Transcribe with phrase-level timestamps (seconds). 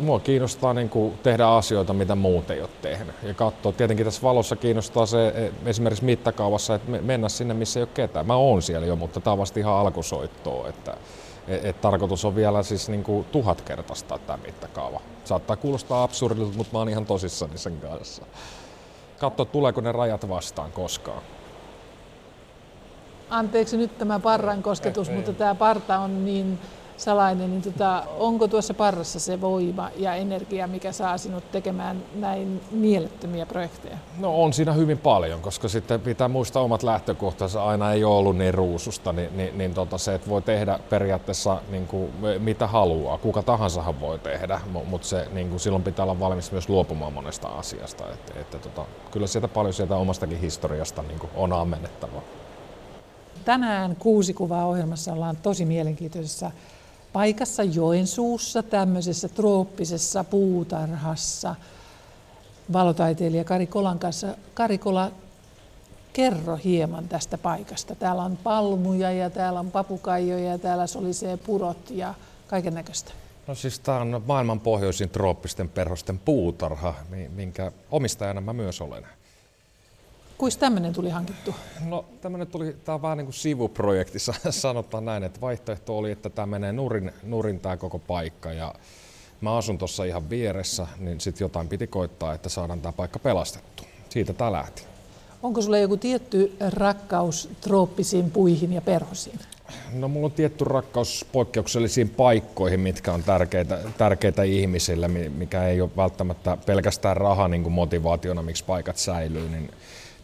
[0.00, 3.14] mua kiinnostaa niin kuin tehdä asioita, mitä muut ei ole tehnyt.
[3.22, 7.82] Ja katsoa, tietenkin tässä valossa kiinnostaa se e, esimerkiksi mittakaavassa, että mennä sinne, missä ei
[7.82, 8.26] ole ketään.
[8.26, 10.68] Mä oon siellä jo, mutta tämä on vasta ihan alkusoittoa.
[10.68, 10.96] Että,
[11.48, 15.00] et, et tarkoitus on vielä siis niin kuin tuhat kertaista tämä mittakaava.
[15.24, 18.22] Saattaa kuulostaa absurdilta, mutta mä oon ihan tosissani sen kanssa.
[19.18, 21.22] Katso, tuleeko ne rajat vastaan koskaan.
[23.30, 26.58] Anteeksi nyt tämä parran kosketus, mutta tämä parta on niin
[27.00, 32.60] salainen, niin tota, onko tuossa parrassa se voima ja energia, mikä saa sinut tekemään näin
[32.70, 33.98] mielettömiä projekteja?
[34.18, 38.36] No on siinä hyvin paljon, koska sitten pitää muistaa omat lähtökohtansa, aina ei ole ollut
[38.36, 43.18] niin ruususta, niin, niin, niin tota se, että voi tehdä periaatteessa niin kuin, mitä haluaa,
[43.18, 47.48] kuka tahansa voi tehdä, mutta se, niin kuin, silloin pitää olla valmis myös luopumaan monesta
[47.48, 52.22] asiasta, että, että tota, kyllä sieltä paljon sieltä omastakin historiasta niin kuin, on ammennettavaa.
[53.44, 56.50] Tänään kuusi kuvaa ohjelmassa ollaan tosi mielenkiintoisessa
[57.12, 61.54] paikassa Joensuussa, tämmöisessä trooppisessa puutarhassa
[62.72, 64.36] valotaiteilija Kari Kolan kanssa.
[64.54, 65.10] Kari Kola,
[66.12, 67.94] kerro hieman tästä paikasta.
[67.94, 72.14] Täällä on palmuja ja täällä on papukaijoja ja täällä solisee purot ja
[72.48, 73.12] kaiken näköistä.
[73.46, 76.94] No siis tämä on maailman pohjoisin trooppisten perhosten puutarha,
[77.34, 79.06] minkä omistajana mä myös olen.
[80.40, 81.54] Kuis tämmöinen tuli hankittu?
[81.84, 84.18] No tämmöinen tuli, tämä on vähän niin kuin sivuprojekti,
[84.50, 88.74] sanotaan näin, että vaihtoehto oli, että tämä menee nurin, nurin tämä koko paikka ja
[89.40, 93.82] mä asun tuossa ihan vieressä, niin sitten jotain piti koittaa, että saadaan tämä paikka pelastettu.
[94.08, 94.82] Siitä tämä lähti.
[95.42, 99.38] Onko sulla joku tietty rakkaus trooppisiin puihin ja perhosiin?
[99.92, 105.90] No mulla on tietty rakkaus poikkeuksellisiin paikkoihin, mitkä on tärkeitä, tärkeitä ihmisille, mikä ei ole
[105.96, 109.70] välttämättä pelkästään raha niin kuin motivaationa, miksi paikat säilyy, niin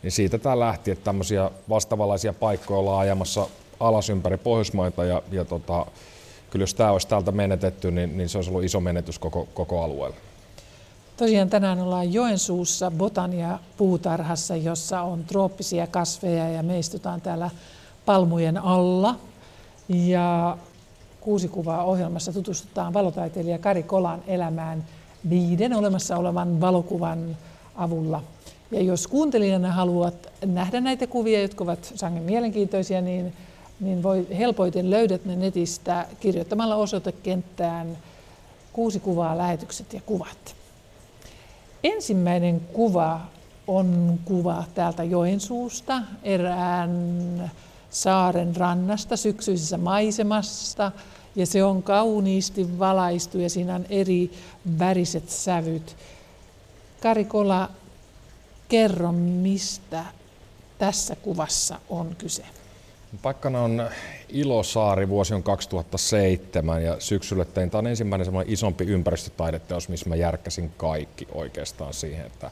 [0.02, 3.46] niin siitä tämä lähti, että tämmöisiä vastaavanlaisia paikkoja ollaan ajamassa
[3.80, 5.86] alas ympäri Pohjoismaita ja, ja tota,
[6.50, 9.82] kyllä jos tämä olisi täältä menetetty, niin, niin se olisi ollut iso menetys koko, koko
[9.82, 10.16] alueelle.
[11.16, 17.50] Tosiaan tänään ollaan Joensuussa Botania puutarhassa, jossa on trooppisia kasveja ja me istutaan täällä
[18.06, 19.16] palmujen alla.
[19.88, 20.58] Ja
[21.20, 24.84] kuusi kuvaa ohjelmassa tutustutaan valotaiteilija Kari Kolan elämään
[25.30, 27.36] viiden olemassa olevan valokuvan
[27.76, 28.22] avulla–
[28.70, 33.32] ja jos kuuntelijana haluat nähdä näitä kuvia, jotka ovat sangen mielenkiintoisia, niin,
[33.80, 37.98] niin voi helpoiten löydät ne netistä kirjoittamalla osoitekenttään
[38.72, 40.56] kuusi kuvaa, lähetykset ja kuvat.
[41.84, 43.20] Ensimmäinen kuva
[43.66, 47.50] on kuva täältä Joensuusta, erään
[47.90, 50.92] saaren rannasta, syksyisessä maisemasta,
[51.36, 54.30] ja se on kauniisti valaistu ja siinä on eri
[54.78, 55.96] väriset sävyt.
[57.02, 57.70] Kari Kola,
[58.68, 60.04] Kerro, mistä
[60.78, 62.42] tässä kuvassa on kyse.
[63.22, 63.90] Paikkana on
[64.28, 70.16] Ilosaari, vuosi on 2007 ja syksyllä tein, tämä on ensimmäinen semmoinen isompi ympäristötaideteos, missä mä
[70.16, 72.50] järkkäsin kaikki oikeastaan siihen, että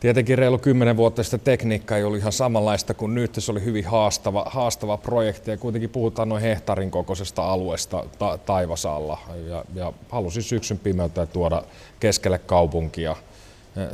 [0.00, 3.34] Tietenkin reilu kymmenen vuotta sitten tekniikka ei ollut ihan samanlaista kuin nyt.
[3.38, 9.18] Se oli hyvin haastava, haastava projekti ja kuitenkin puhutaan noin hehtaarin kokoisesta alueesta ta- taivasalla.
[9.48, 11.62] Ja, ja halusin syksyn pimeyttä tuoda
[12.00, 13.16] keskelle kaupunkia–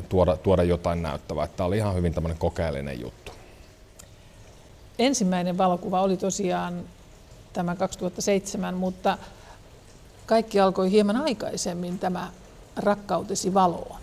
[0.08, 1.46] tuoda, tuoda jotain näyttävää.
[1.46, 3.32] Tämä oli ihan hyvin tämmöinen kokeellinen juttu.
[4.98, 6.84] Ensimmäinen valokuva oli tosiaan
[7.52, 9.18] tämä 2007, mutta
[10.26, 12.30] kaikki alkoi hieman aikaisemmin tämä
[12.76, 14.00] rakkautesi valoon.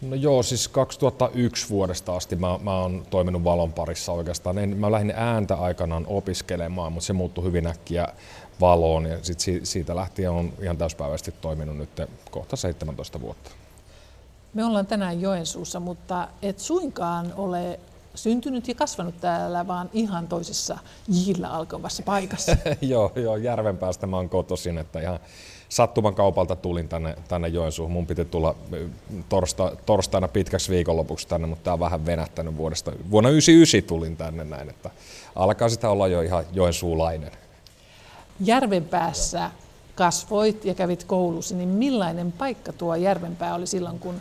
[0.00, 4.58] No joo, siis 2001 vuodesta asti mä, mä oon toiminut valon parissa oikeastaan.
[4.58, 8.08] En, mä lähdin ääntä aikanaan opiskelemaan, mutta se muuttui hyvin äkkiä
[8.60, 11.90] valoon ja sit siitä lähtien on ihan täyspäiväisesti toiminut nyt
[12.30, 13.50] kohta 17 vuotta.
[14.54, 17.80] Me ollaan tänään Joensuussa, mutta et suinkaan ole
[18.14, 20.78] syntynyt ja kasvanut täällä, vaan ihan toisessa
[21.26, 22.56] jillä alkavassa paikassa.
[22.80, 25.20] joo, joo, Järvenpäästä mä oon kotoisin, että ihan
[25.68, 27.92] sattuman kaupalta tulin tänne, tänne Joensuuhun.
[27.92, 28.54] Mun piti tulla
[29.28, 32.90] torsta, torstaina pitkäksi viikonlopuksi tänne, mutta tämä on vähän venähtänyt vuodesta.
[32.90, 34.90] Vuonna 1999 tulin tänne näin, että
[35.34, 37.30] alkaa sitä olla jo ihan joensuulainen.
[38.40, 39.50] Järvenpäässä
[39.94, 44.14] kasvoit ja kävit koulussa, niin millainen paikka tuo Järvenpää oli silloin, kun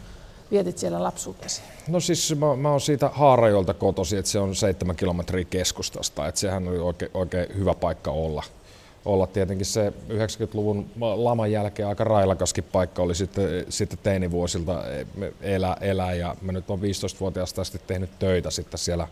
[0.54, 1.62] vietit siellä lapsuutesi?
[1.88, 6.40] No siis mä, mä oon siitä Haarajolta kotosi, että se on seitsemän kilometriä keskustasta, että
[6.40, 8.44] sehän oli oikein, oikein hyvä paikka olla.
[9.06, 14.84] Olla tietenkin se 90-luvun laman jälkeen aika railakaskin paikka oli sitten, sitten teinivuosilta
[15.42, 19.08] elää, elää ja mä nyt on 15-vuotiaasta asti tehnyt töitä sitten siellä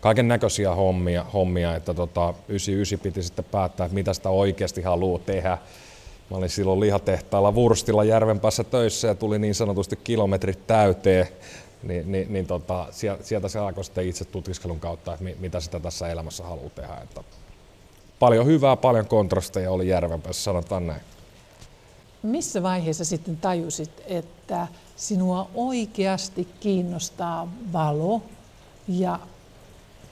[0.00, 5.18] kaiken näköisiä hommia, hommia että tota, 99 piti sitten päättää, että mitä sitä oikeasti haluaa
[5.18, 5.58] tehdä
[6.32, 11.28] Mä olin silloin lihatehtaalla Wurstilla Järvenpäässä töissä ja tuli niin sanotusti kilometrit täyteen.
[11.82, 12.86] Niin, niin, niin tota,
[13.22, 16.94] sieltä se alkoi sitten itse tutkiskelun kautta, että mitä sitä tässä elämässä haluaa tehdä.
[16.94, 17.24] Että
[18.18, 21.00] paljon hyvää, paljon kontrasteja oli Järvenpäässä, sanotaan näin.
[22.22, 28.22] missä vaiheessa sitten tajusit, että sinua oikeasti kiinnostaa valo
[28.88, 29.18] ja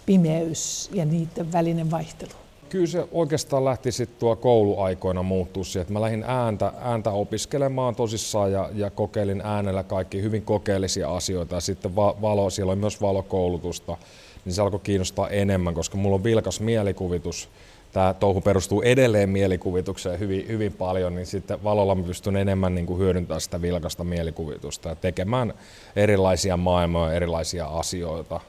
[0.06, 2.32] pimeys ja niiden välinen vaihtelu?
[2.70, 7.94] Kyllä se oikeastaan lähti sitten tuo kouluaikoina muuttua siihen, että mä lähdin ääntä, ääntä opiskelemaan
[7.94, 12.80] tosissaan ja, ja kokeilin äänellä kaikki hyvin kokeellisia asioita ja sitten va, valo, siellä oli
[12.80, 13.96] myös valokoulutusta,
[14.44, 17.48] niin se alkoi kiinnostaa enemmän, koska mulla on vilkas mielikuvitus
[17.92, 22.86] tämä touhu perustuu edelleen mielikuvitukseen hyvin, hyvin paljon, niin sitten valolla mä pystyn enemmän niin
[22.86, 25.54] kuin hyödyntämään sitä vilkasta mielikuvitusta ja tekemään
[25.96, 28.40] erilaisia maailmoja, erilaisia asioita.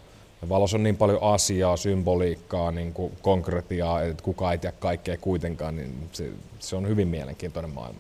[0.42, 5.18] Ja valossa on niin paljon asiaa, symboliikkaa, niin kuin konkretiaa, että kukaan ei tiedä kaikkea
[5.18, 8.00] kuitenkaan, niin se, se on hyvin mielenkiintoinen maailma.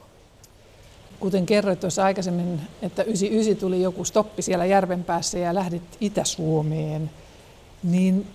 [1.20, 7.10] Kuten kerroit tuossa aikaisemmin, että 99 tuli joku stoppi siellä järven päässä ja lähdit Itä-Suomeen,
[7.84, 8.28] niin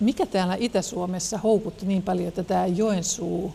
[0.00, 3.54] mikä täällä Itä-Suomessa houkutti niin paljon, että tämä Joensuu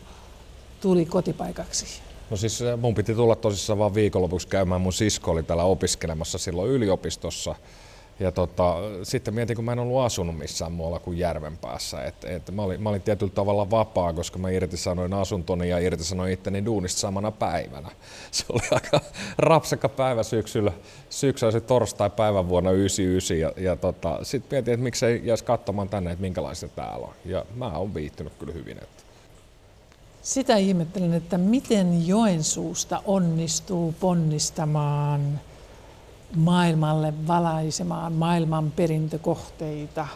[0.80, 1.86] tuli kotipaikaksi?
[2.30, 4.80] No siis eh, mun piti tulla tosissaan vaan viikonlopuksi käymään.
[4.80, 7.54] Mun sisko oli täällä opiskelemassa silloin yliopistossa.
[8.20, 12.04] Ja tota, sitten mietin, kun mä en ollut asunut missään muualla kuin järven päässä.
[12.04, 16.32] Et, et mä, olin, mä olin tietyllä tavalla vapaa, koska mä irtisanoin asuntoni ja irtisanoin
[16.32, 17.88] itteni duunista samana päivänä.
[18.30, 19.00] Se oli aika
[19.38, 20.72] rapsakka päivä syksyllä.
[21.10, 25.88] Syksyllä se torstai päivän vuonna 99 ja, ja tota, sitten mietin, että miksei jäisi katsomaan
[25.88, 27.14] tänne, että minkälaista täällä on.
[27.24, 28.78] Ja mä oon viihtynyt kyllä hyvin.
[28.78, 29.02] Että.
[30.22, 35.40] Sitä ihmettelen, että miten Joensuusta onnistuu ponnistamaan
[36.34, 40.06] maailmalle valaisemaan maailman perintökohteita.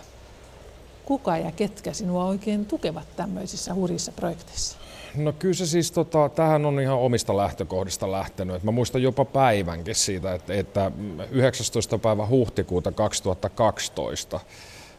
[1.04, 4.78] Kuka ja ketkä sinua oikein tukevat tämmöisissä hurjissa projekteissa?
[5.14, 8.56] No kyllä se siis, tota, tähän on ihan omista lähtökohdista lähtenyt.
[8.56, 10.92] Et mä muistan jopa päivänkin siitä, että, että
[11.30, 11.98] 19.
[11.98, 14.40] päivä huhtikuuta 2012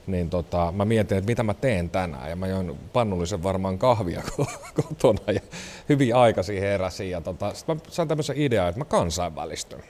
[0.07, 2.29] niin tota, mä mietin, että mitä mä teen tänään.
[2.29, 4.21] Ja mä join pannullisen varmaan kahvia
[4.81, 5.41] kotona ja
[5.89, 7.09] hyvin aikaisin heräsin.
[7.09, 9.83] Ja tota, sitten mä sain tämmöisen idean, että mä kansainvälistyn.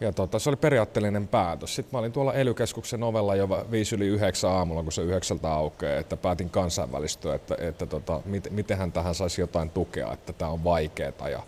[0.00, 1.74] Ja tota, se oli periaatteellinen päätös.
[1.74, 2.54] Sitten mä olin tuolla ely
[3.02, 7.86] ovella jo 5 yli 9 aamulla, kun se yhdeksältä aukeaa, että päätin kansainvälistyä, että, että
[7.86, 11.28] tota, mit, mitenhän tähän saisi jotain tukea, että tämä on vaikeaa.
[11.30, 11.42] Ja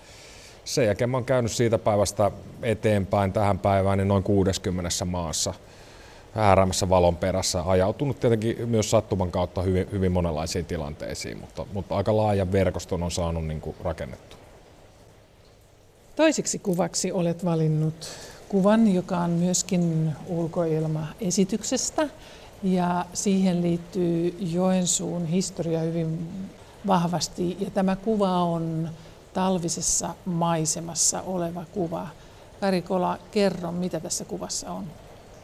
[0.65, 2.31] sen jälkeen mä oon käynyt siitä päivästä
[2.63, 5.55] eteenpäin tähän päivään niin noin 60 maassa
[6.33, 12.17] hääräämässä valon perässä, ajautunut tietenkin myös sattuman kautta hyvin, hyvin monenlaisiin tilanteisiin, mutta, mutta aika
[12.17, 14.37] laajan verkoston on saanut niin kuin rakennettu.
[16.17, 18.09] Toiseksi kuvaksi olet valinnut
[18.53, 22.09] kuvan, joka on myöskin ulkoilmaesityksestä.
[22.63, 26.29] Ja siihen liittyy Joensuun historia hyvin
[26.87, 27.57] vahvasti.
[27.61, 28.89] Ja tämä kuva on
[29.35, 32.09] talvisessa maisemassa oleva kuva.
[32.61, 34.85] Karikola, kerro, mitä tässä kuvassa on.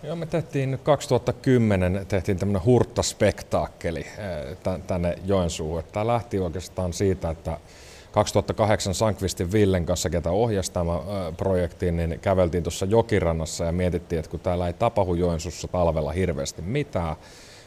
[0.03, 4.07] Joo, me tehtiin 2010 tehtiin tämmöinen hurtta-spektaakkeli
[4.87, 5.83] tänne Joensuuhun.
[5.93, 7.59] Tämä lähti oikeastaan siitä, että
[8.13, 10.93] 2008 Sankvistin Villen kanssa, ketä ohjasi tämä
[11.37, 16.63] projekti, niin käveltiin tuossa jokirannassa ja mietittiin, että kun täällä ei tapahdu Joensuussa talvella hirveästi
[16.63, 17.17] mitään,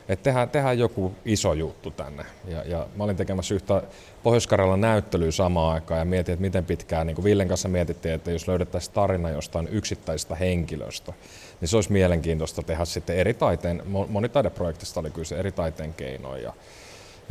[0.09, 2.25] että tehdään, tehdään joku iso juttu tänne.
[2.47, 3.83] Ja, ja mä olin tekemässä yhtä
[4.23, 4.47] pohjois
[4.77, 8.47] näyttelyä samaan aikaan ja mietin, että miten pitkään, niin kuin Villen kanssa mietittiin, että jos
[8.47, 11.13] löydettäisiin tarina jostain yksittäisestä henkilöstä,
[11.61, 16.43] niin se olisi mielenkiintoista tehdä sitten eri taiteen, monitaideprojektista oli kyllä se eri taiteen keinoin.
[16.43, 16.53] Ja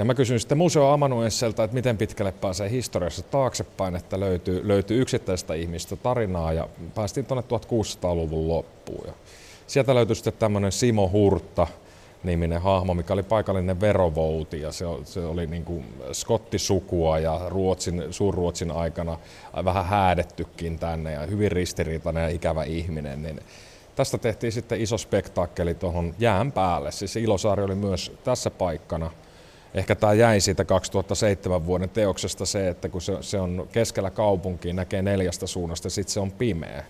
[0.04, 5.54] mä kysyin sitten Museo Amanuenselta, että miten pitkälle pääsee historiassa taaksepäin, että löytyy, löytyy yksittäistä
[5.54, 9.06] ihmistä tarinaa ja päästiin tuonne 1600-luvun loppuun.
[9.06, 9.12] Ja
[9.66, 11.66] sieltä löytyi sitten tämmöinen Simo Hurtta,
[12.24, 18.04] niminen hahmo, mikä oli paikallinen verovouti ja se, se oli niin kuin skottisukua ja Ruotsin,
[18.10, 19.18] Suurruotsin aikana
[19.64, 23.22] vähän häädettykin tänne ja hyvin ristiriitainen ja ikävä ihminen.
[23.22, 23.40] Niin
[23.96, 26.92] tästä tehtiin sitten iso spektaakkeli tuohon jään päälle.
[26.92, 29.10] Siis Ilosaari oli myös tässä paikkana–
[29.74, 34.74] ehkä tämä jäi siitä 2007 vuoden teoksesta se, että kun se, se on keskellä kaupunkia,
[34.74, 36.84] näkee neljästä suunnasta sitten se on pimeä,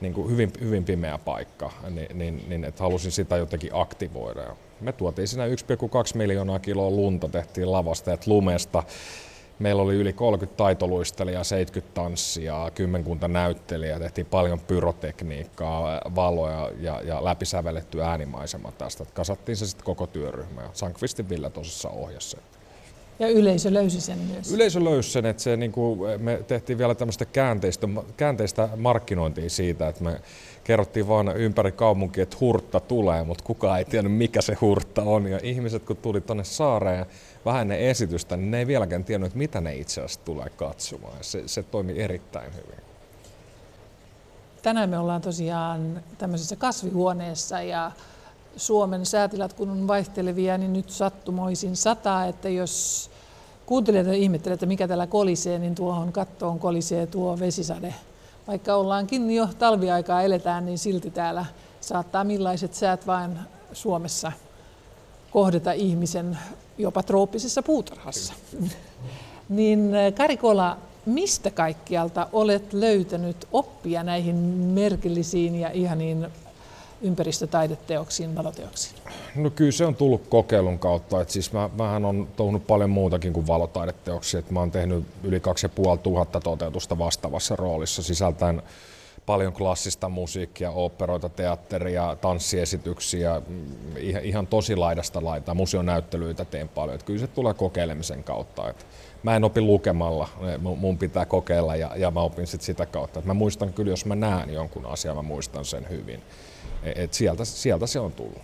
[0.00, 4.56] niin kuin hyvin, hyvin pimeä paikka, niin, niin, niin että halusin sitä jotenkin aktivoida.
[4.80, 5.52] Me tuotiin siinä 1,2
[6.14, 8.82] miljoonaa kiloa lunta, tehtiin lavasta lumesta
[9.60, 17.24] Meillä oli yli 30 taitoluistelijaa, 70 tanssia, kymmenkunta näyttelijää, tehtiin paljon pyrotekniikkaa, valoja ja, ja
[17.24, 19.04] läpisävelletty äänimaisema tästä.
[19.14, 22.40] Kasattiin se sitten koko työryhmä ja Sankvistin Ville tosissaan ohjasi sen.
[23.20, 24.52] Ja yleisö löysi sen myös.
[24.52, 29.88] Yleisö löysi sen, että se, niin kuin, me tehtiin vielä tämmöistä käänteistä, käänteistä markkinointia siitä,
[29.88, 30.20] että me
[30.64, 35.26] kerrottiin vaan ympäri kaupunkia, että hurtta tulee, mutta kukaan ei tiennyt mikä se hurtta on.
[35.26, 37.06] Ja ihmiset kun tuli tuonne saareen
[37.44, 41.18] vähän ne esitystä, niin ne ei vieläkään tiennyt, että mitä ne itse asiassa tulee katsomaan.
[41.20, 42.80] Se, se toimi erittäin hyvin.
[44.62, 47.92] Tänään me ollaan tosiaan tämmöisessä kasvihuoneessa ja
[48.56, 53.10] Suomen säätilat kun on vaihtelevia, niin nyt sattumoisin sataa, että jos
[53.66, 57.94] kuuntelijat ihmettelevät, että mikä täällä kolisee, niin tuohon kattoon kolisee tuo vesisade.
[58.46, 61.46] Vaikka ollaankin jo talviaikaa eletään, niin silti täällä
[61.80, 63.38] saattaa millaiset säät vain
[63.72, 64.32] Suomessa
[65.30, 66.38] kohdata ihmisen
[66.78, 68.32] jopa trooppisessa puutarhassa.
[69.48, 70.76] niin Karikola,
[71.06, 74.36] mistä kaikkialta olet löytänyt oppia näihin
[74.74, 76.26] merkillisiin ja ihaniin
[77.00, 78.94] ympäristötaideteoksiin, valoteoksiin?
[79.34, 81.20] No kyllä se on tullut kokeilun kautta.
[81.20, 84.40] Et siis mä, mähän on touhunut paljon muutakin kuin valotaideteoksia.
[84.40, 88.62] Et mä oon tehnyt yli 2500 toteutusta vastaavassa roolissa sisältäen
[89.30, 93.76] paljon klassista musiikkia, operoita, teatteria, tanssiesityksiä, mm,
[94.22, 96.94] ihan, tosi laidasta laitaa, museonäyttelyitä teen paljon.
[96.94, 98.70] Et kyllä se tulee kokeilemisen kautta.
[98.70, 98.86] Et
[99.22, 100.28] mä en opi lukemalla,
[100.76, 103.18] mun pitää kokeilla ja, ja mä opin sit sitä kautta.
[103.18, 106.22] Et mä muistan kyllä, jos mä näen jonkun asian, mä muistan sen hyvin.
[106.82, 108.42] Et sieltä, sieltä se on tullut.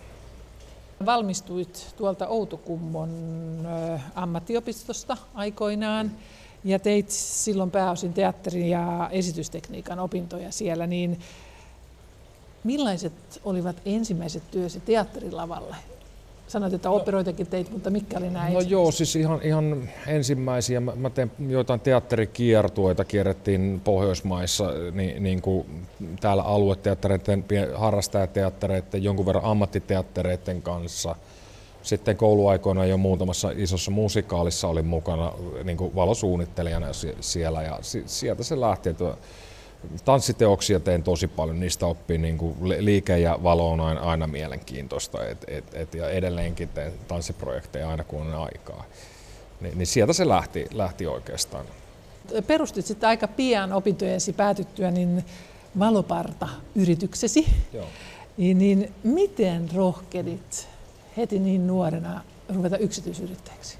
[1.05, 3.09] Valmistuit tuolta Outokummon
[4.15, 6.11] ammattiopistosta aikoinaan
[6.69, 11.19] ja teit silloin pääosin teatterin ja esitystekniikan opintoja siellä, niin
[12.63, 13.13] millaiset
[13.45, 15.75] olivat ensimmäiset työsi teatterilavalle?
[16.47, 20.79] Sanoit, että operoitakin teit, mutta mitkä oli nämä No joo, siis ihan, ihan ensimmäisiä.
[20.79, 25.87] Mä, mä tein joitain teatterikiertueita, kierrettiin Pohjoismaissa, niin, niin kuin
[26.19, 27.45] täällä alueteattereiden,
[27.75, 31.15] harrastajateattereiden, jonkun verran ammattiteattereiden kanssa.
[31.87, 36.87] Sitten kouluaikoina jo muutamassa isossa musikaalissa olin mukana niin kuin valosuunnittelijana
[37.21, 39.17] siellä ja sieltä se lähti, että
[40.05, 45.25] tanssiteoksia teen tosi paljon, niistä oppii niin kuin liike ja valo on aina, aina mielenkiintoista
[45.25, 48.83] et, et, et, ja edelleenkin teen tanssiprojekteja aina kun on aikaa.
[49.61, 51.65] Ni, niin sieltä se lähti, lähti oikeastaan.
[52.47, 55.25] Perustit sitten aika pian opintojensi päätyttyä niin
[55.79, 57.45] Valoparta-yrityksesi.
[57.73, 57.85] Joo.
[58.37, 60.67] Niin, niin miten rohkenit
[61.17, 62.21] heti niin nuorena
[62.55, 63.77] ruveta yksityisyrittäjäksi?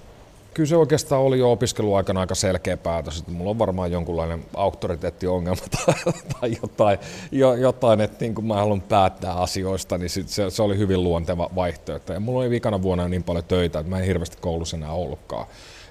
[0.53, 5.61] Kyllä se oikeastaan oli jo opiskeluaikana aika selkeä päätös, että mulla on varmaan jonkunlainen auktoriteettiongelma
[5.85, 6.99] tai, tai jotain,
[7.31, 11.03] jo, jotain, että niin kun mä haluan päättää asioista, niin sit se, se oli hyvin
[11.03, 12.13] luonteva vaihtoehto.
[12.13, 15.47] Ja mulla oli vikana vuonna niin paljon töitä, että mä en hirveästi koulussa enää ollutkaan.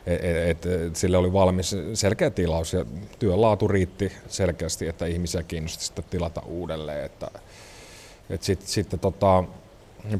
[0.06, 2.84] Et, et, et, sille oli valmis selkeä tilaus ja
[3.18, 7.04] työn laatu riitti selkeästi, että ihmisiä kiinnosti sitä tilata uudelleen.
[7.04, 7.30] Että,
[8.30, 9.44] et sit, sitten tota,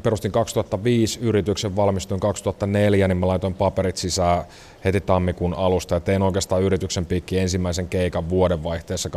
[0.03, 4.43] perustin 2005 yrityksen, valmistuin 2004, niin mä laitoin paperit sisään
[4.85, 9.13] heti tammikuun alusta ja tein oikeastaan yrityksen piikki ensimmäisen keikan vuodenvaihteessa 2004-2005,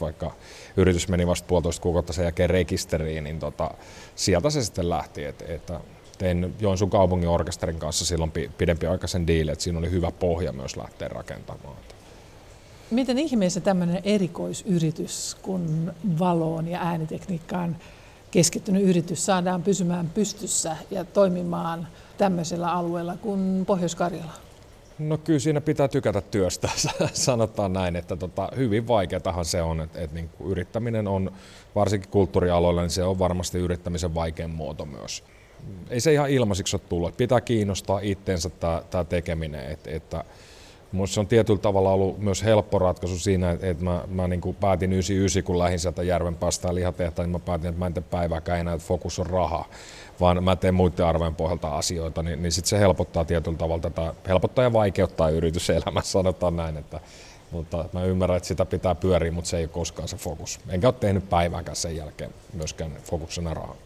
[0.00, 0.32] vaikka
[0.76, 3.70] yritys meni vasta puolitoista kuukautta sen jälkeen rekisteriin, niin tota,
[4.14, 5.80] sieltä se sitten lähti, että, että
[6.18, 11.08] tein Joensuun kaupungin orkesterin kanssa silloin pidempiaikaisen diilin, että siinä oli hyvä pohja myös lähteä
[11.08, 11.76] rakentamaan.
[12.90, 17.76] Miten ihmeessä tämmöinen erikoisyritys, kun valoon ja äänitekniikkaan
[18.34, 21.88] keskittynyt yritys saadaan pysymään pystyssä ja toimimaan
[22.18, 24.32] tämmöisellä alueella kuin Pohjois-Karjala?
[24.98, 26.68] No kyllä siinä pitää tykätä työstä,
[27.12, 31.32] sanotaan näin, että tota, hyvin vaikeatahan se on, että, että niin kuin yrittäminen on,
[31.74, 35.24] varsinkin kulttuurialoilla, niin se on varmasti yrittämisen vaikein muoto myös.
[35.90, 38.50] Ei se ihan ilmaisiksi ole tullut, pitää kiinnostaa itteensä
[38.90, 40.24] tämä tekeminen, että, että
[40.94, 44.56] Minusta se on tietyllä tavalla ollut myös helppo ratkaisu siinä, että mä, mä niin kuin
[44.56, 48.04] päätin 99, kun lähdin sieltä Järvenpäästä ja lihatehtaan, niin mä päätin, että mä en tee
[48.10, 49.64] päivääkään enää, että fokus on raha,
[50.20, 54.14] vaan mä teen muiden arvojen pohjalta asioita, niin, niin sitten se helpottaa tietyllä tavalla tätä,
[54.28, 57.00] helpottaa ja vaikeuttaa yrityselämässä, sanotaan näin, että
[57.50, 60.60] mutta mä ymmärrän, että sitä pitää pyöriä, mutta se ei ole koskaan se fokus.
[60.68, 63.76] Enkä ole tehnyt päivääkään sen jälkeen myöskään fokuksena rahaa.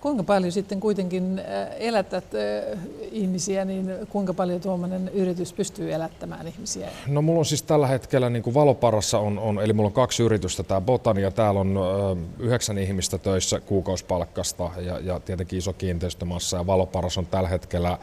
[0.00, 2.78] Kuinka paljon sitten kuitenkin äh, elätät äh,
[3.12, 6.88] ihmisiä, niin kuinka paljon tuommoinen yritys pystyy elättämään ihmisiä?
[7.06, 10.22] No mulla on siis tällä hetkellä niin kuin Valoparassa on, on, eli mulla on kaksi
[10.22, 16.56] yritystä, tämä Botania, täällä on ö, yhdeksän ihmistä töissä kuukausipalkkasta ja, ja tietenkin iso kiinteistömassa
[16.56, 17.98] ja Valoparas on tällä hetkellä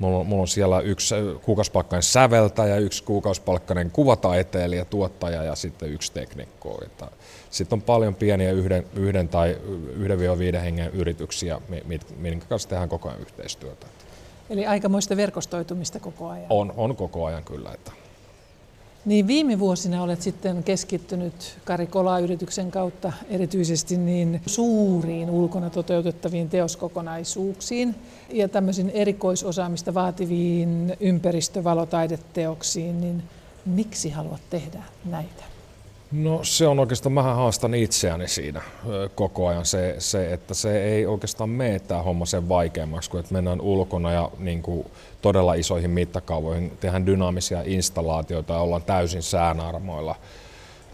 [0.00, 6.12] Mulla on, mulla on siellä yksi kuukausipalkkainen säveltäjä, yksi kuukausipalkkainen kuvataiteilija, tuottaja ja sitten yksi
[6.12, 6.80] teknikko.
[7.50, 9.56] Sitten on paljon pieniä yhden, yhden tai
[9.96, 11.60] yhden viiden hengen yrityksiä,
[12.16, 13.86] minkä kanssa tehdään koko ajan yhteistyötä.
[14.50, 16.46] Eli aikamoista verkostoitumista koko ajan?
[16.50, 17.70] On, on koko ajan kyllä.
[17.74, 17.92] Että.
[19.04, 27.94] Niin viime vuosina olet sitten keskittynyt Kari Kola-yrityksen kautta erityisesti niin suuriin ulkona toteutettaviin teoskokonaisuuksiin
[28.32, 33.22] ja tämmöisiin erikoisosaamista vaativiin ympäristövalotaidetteoksiin, niin
[33.66, 35.44] miksi haluat tehdä näitä?
[36.12, 38.60] No se on oikeastaan, mä haastan itseäni siinä
[39.14, 43.34] koko ajan se, se, että se ei oikeastaan mene tämä homma sen vaikeammaksi, kun että
[43.34, 44.86] mennään ulkona ja niin kuin
[45.22, 50.16] todella isoihin mittakaavoihin, tehdään dynaamisia installaatioita ja ollaan täysin säänarmoilla.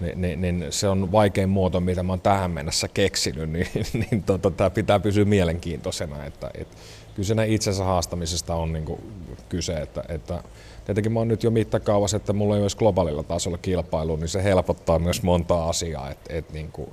[0.00, 4.22] niin, niin, niin se on vaikein muoto, mitä mä oon tähän mennessä keksinyt, niin, niin
[4.22, 6.24] tota, tämä pitää pysyä mielenkiintoisena.
[6.24, 6.68] Että, et,
[7.14, 9.00] kyllä siinä itsensä haastamisesta on niin kuin
[9.48, 10.42] kyse, että, että
[10.84, 14.44] tietenkin mä oon nyt jo mittakaavassa, että mulla ei olisi globaalilla tasolla kilpailu, niin se
[14.44, 16.90] helpottaa myös monta asiaa, että, että niin kuin,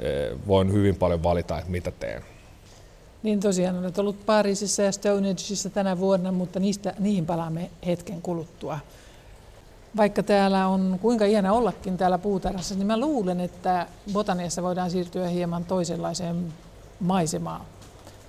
[0.00, 2.22] eh, voin hyvin paljon valita, että mitä teen.
[3.22, 8.78] Niin tosiaan olet ollut Pariisissa ja Stonehengeissa tänä vuonna, mutta niistä, niihin palaamme hetken kuluttua.
[9.96, 15.28] Vaikka täällä on kuinka iänä ollakin täällä puutarhassa, niin mä luulen, että botaniassa voidaan siirtyä
[15.28, 16.52] hieman toisenlaiseen
[17.00, 17.60] maisemaan.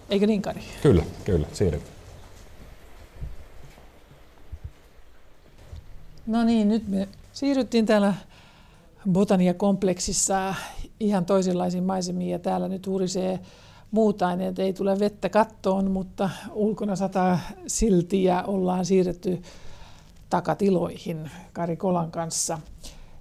[0.10, 0.62] Eikö niin, Kari?
[0.82, 1.96] Kyllä, kyllä, siirrytään.
[6.28, 8.14] No niin, nyt me siirryttiin täällä
[9.12, 10.56] botaniakompleksissa
[11.00, 13.40] ihan toisenlaisiin maisemiin ja täällä nyt hurisee
[13.92, 14.60] muut aineet.
[14.60, 19.42] Ei tule vettä kattoon, mutta ulkona sataa silti ja ollaan siirretty
[20.30, 22.60] takatiloihin Karikolan kanssa.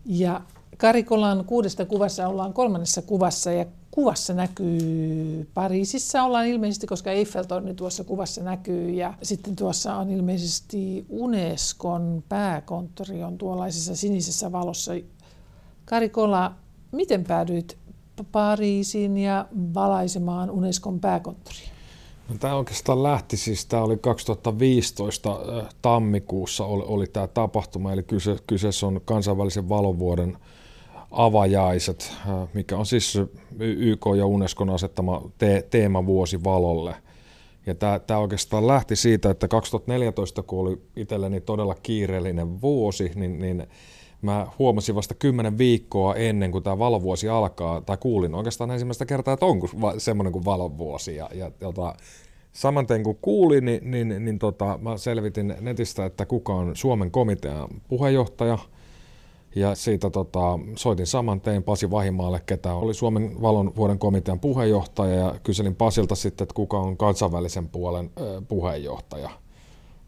[0.06, 0.40] Ja
[0.76, 8.04] Karikolan kuudesta kuvassa ollaan kolmannessa kuvassa ja kuvassa näkyy Pariisissa ollaan ilmeisesti, koska Eiffeltorni tuossa
[8.04, 14.92] kuvassa näkyy ja sitten tuossa on ilmeisesti Unescon pääkonttori on tuollaisessa sinisessä valossa.
[15.84, 16.54] Karikola,
[16.92, 17.78] miten päädyit
[18.24, 21.68] Pariisiin ja valaisemaan Unescon pääkonttoriin?
[22.28, 28.02] No, tämä oikeastaan lähti siis, tämä oli 2015 äh, tammikuussa oli, oli tämä tapahtuma, eli
[28.02, 30.38] kyse, kyseessä on kansainvälisen valovuoden
[31.10, 33.18] avajaiset, äh, mikä on siis
[33.58, 36.94] YK ja Unescon asettama te- teemavuosi valolle.
[37.66, 43.38] Ja tämä, tämä oikeastaan lähti siitä, että 2014, kun oli itselleni todella kiireellinen vuosi, niin,
[43.38, 43.66] niin
[44.22, 49.34] mä huomasin vasta kymmenen viikkoa ennen kuin tämä valovuosi alkaa, tai kuulin oikeastaan ensimmäistä kertaa,
[49.34, 51.16] että onko semmoinen kuin valovuosi.
[51.16, 51.94] Ja, ja tota,
[52.52, 57.68] samanten kun kuulin, niin, niin, niin tota, mä selvitin netistä, että kuka on Suomen komitean
[57.88, 58.58] puheenjohtaja,
[59.54, 65.14] ja siitä tota, soitin saman tein Pasi Vahimaalle, ketä oli Suomen valon vuoden komitean puheenjohtaja,
[65.14, 69.30] ja kyselin Pasilta sitten, että kuka on kansainvälisen puolen ö, puheenjohtaja–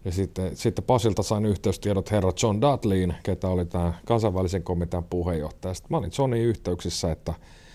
[0.04, 5.74] ja sitten, sitten Pasilta sain yhteystiedot herra John Dudleyin, ketä oli tämä kansainvälisen komitean puheenjohtaja.
[5.74, 7.34] Sitten mä olin Johnin yhteyksissä, että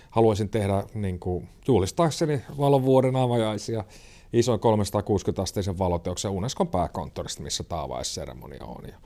[0.09, 3.83] haluaisin tehdä niin kuin, juhlistaakseni valovuoden avajaisia
[4.33, 8.83] isoin 360-asteisen valoteoksen Unescon pääkonttorista, missä tämä avaisseremonia on.
[8.87, 8.97] Ja,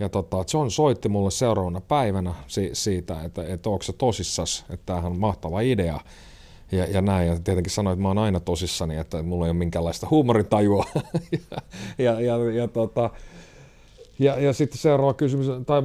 [0.00, 4.86] ja tota, John soitti mulle seuraavana päivänä si- siitä, että, että onko se tosissas, että
[4.86, 6.00] tämähän on mahtava idea
[6.72, 7.28] ja, ja näin.
[7.28, 10.86] Ja tietenkin sanoin, että mä oon aina tosissani, että mulla ei ole minkäänlaista huumorintajua.
[11.98, 13.10] ja, ja, ja, ja, tota,
[14.18, 15.82] ja, ja sitten seuraava kysymys, tai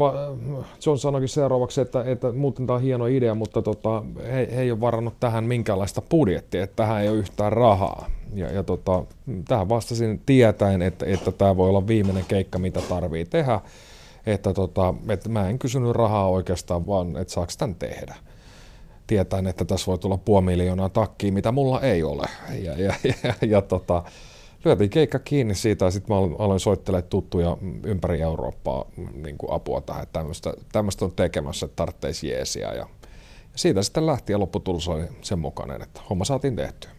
[0.85, 4.71] John sanoikin seuraavaksi, että, että muuten tämä on hieno idea, mutta tota, he, he ei
[4.71, 8.09] ole varannut tähän minkäänlaista budjettia, että tähän ei ole yhtään rahaa.
[8.33, 9.03] Ja, ja tota,
[9.47, 13.59] tähän vastasin tietäen, että, että tämä voi olla viimeinen keikka, mitä tarvii tehdä.
[14.25, 18.15] Että, tota, että mä en kysynyt rahaa oikeastaan, vaan että saako tämän tehdä
[19.07, 22.27] tietäen, että tässä voi tulla puoli miljoonaa takkiin, mitä mulla ei ole.
[22.61, 24.03] Ja, ja, ja, ja tota,
[24.65, 29.81] lyötiin keikka kiinni siitä ja sitten mä aloin soittelemaan tuttuja ympäri Eurooppaa niin kuin apua
[29.81, 32.67] tähän, että tämmöistä, tämmöistä on tekemässä, että tarvitsisi jeesiä.
[32.67, 32.87] Ja, ja
[33.55, 36.91] siitä sitten lähti ja lopputulos oli sen mukainen, että homma saatiin tehtyä.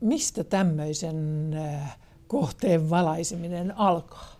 [0.00, 4.37] Mistä tämmöisen äh, kohteen valaiseminen alkaa?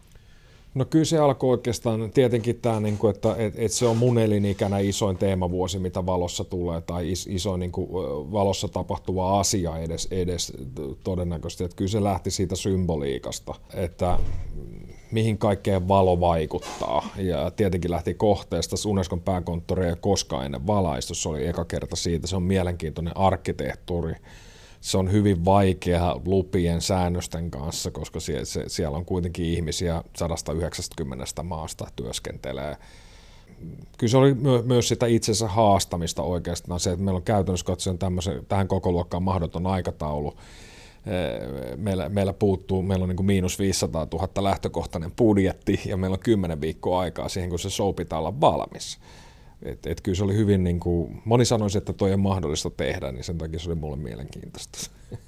[0.78, 4.18] No kyllä se alkoi oikeastaan tietenkin tämä, niin kuin, että et, et se on mun
[4.18, 7.88] elinikänä isoin teemavuosi, mitä valossa tulee, tai is, isoin niin kuin,
[8.32, 10.52] valossa tapahtuva asia edes, edes
[11.04, 11.64] todennäköisesti.
[11.64, 14.18] Että kyllä se lähti siitä symboliikasta, että
[15.12, 17.08] mihin kaikkeen valo vaikuttaa.
[17.16, 18.76] Ja tietenkin lähti kohteesta.
[18.88, 22.26] Unescon pääkonttori ei koskaan ennen valaistus, se oli eka kerta siitä.
[22.26, 24.14] Se on mielenkiintoinen arkkitehtuuri
[24.80, 31.42] se on hyvin vaikea lupien säännösten kanssa, koska sie, se, siellä on kuitenkin ihmisiä 190
[31.42, 32.76] maasta työskentelee.
[33.98, 37.98] Kyllä se oli my, myös sitä itsensä haastamista oikeastaan se, että meillä on käytännössä katsoen
[38.48, 40.34] tähän koko luokkaan mahdoton aikataulu.
[41.76, 46.20] Meillä, meillä puuttuu, meillä on niin kuin miinus 500 000 lähtökohtainen budjetti ja meillä on
[46.20, 48.98] 10 viikkoa aikaa siihen, kun se show pitää olla valmis.
[49.62, 53.12] Et, et kyllä se oli hyvin, niin kuin, moni sanoisi, että toi on mahdollista tehdä,
[53.12, 54.90] niin sen takia se oli mulle mielenkiintoista.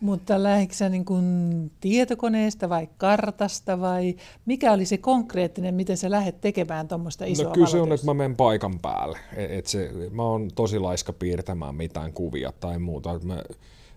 [0.00, 6.40] Mutta lähdikö niin kuin tietokoneesta vai kartasta vai mikä oli se konkreettinen, miten sä lähdet
[6.40, 9.18] tekemään tuommoista no isoa No kyllä se on, että mä menen paikan päälle.
[9.36, 13.18] Et, et se, mä oon tosi laiska piirtämään mitään kuvia tai muuta.
[13.22, 13.42] Mä,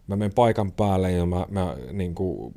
[0.08, 2.54] mä menen paikan päälle ja mä, mä niin kuin,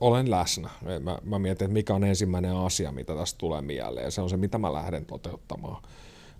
[0.00, 0.70] olen läsnä.
[1.00, 4.12] Mä, mä mietin, että mikä on ensimmäinen asia, mitä tästä tulee mieleen.
[4.12, 5.82] Se on se, mitä mä lähden toteuttamaan.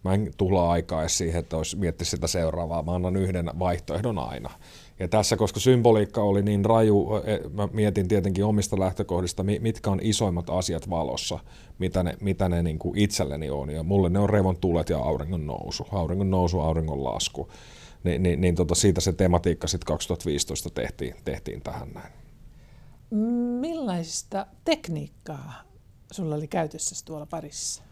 [0.04, 4.18] mä en tuhlaa aikaa edes siihen, että olisi miettisi sitä seuraavaa, mä annan yhden vaihtoehdon
[4.18, 4.50] aina.
[4.98, 10.00] Ja tässä, koska symboliikka oli niin raju, e, mä mietin tietenkin omista lähtökohdista, mitkä on
[10.02, 11.38] isoimmat asiat valossa,
[11.78, 13.70] mitä ne, mitä ne niin kuin itselleni on.
[13.70, 17.48] Ja mulle ne on revon tulet ja auringon nousu, auringon nousu, auringon lasku.
[18.04, 22.26] Ni, niin, niin tota, siitä se tematiikka sitten 2015 tehtiin, tehtiin tähän näin.
[23.61, 25.53] Millaista tekniikkaa
[26.12, 27.83] sulla oli käytössä tuolla parissa?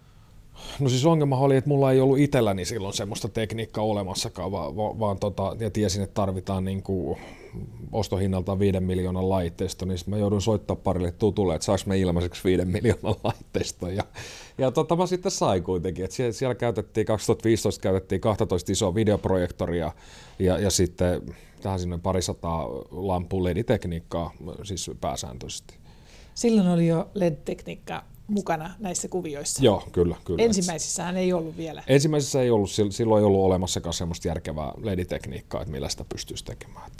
[0.81, 5.19] No siis ongelma oli, että mulla ei ollut itselläni silloin semmoista tekniikkaa olemassakaan, vaan, vaan
[5.19, 7.19] tota, ja tiesin, että tarvitaan niin kuin
[7.93, 12.65] ostohinnalta 5 miljoonan laitteisto, niin mä joudun soittaa parille tutulle, että saaks me ilmaiseksi 5
[12.65, 13.89] miljoonan laitteisto.
[13.89, 14.05] Ja,
[14.59, 19.93] ja tota, mä sitten sain kuitenkin, että siellä, siellä käytettiin, 2015 käytettiin 12 isoa videoprojektoria
[20.39, 21.23] ja, ja sitten
[21.63, 24.31] tähän sinne parisataa lampu LED-tekniikkaa
[24.63, 25.75] siis pääsääntöisesti.
[26.35, 29.65] Silloin oli jo LED-tekniikka mukana näissä kuvioissa.
[29.65, 30.17] Joo, kyllä.
[30.25, 30.43] kyllä.
[30.43, 31.83] Ensimmäisissähän ei ollut vielä.
[31.87, 36.91] Ensimmäisessä ei ollut, silloin ei ollut olemassakaan semmoista järkevää LED-tekniikkaa, että millä sitä pystyisi tekemään.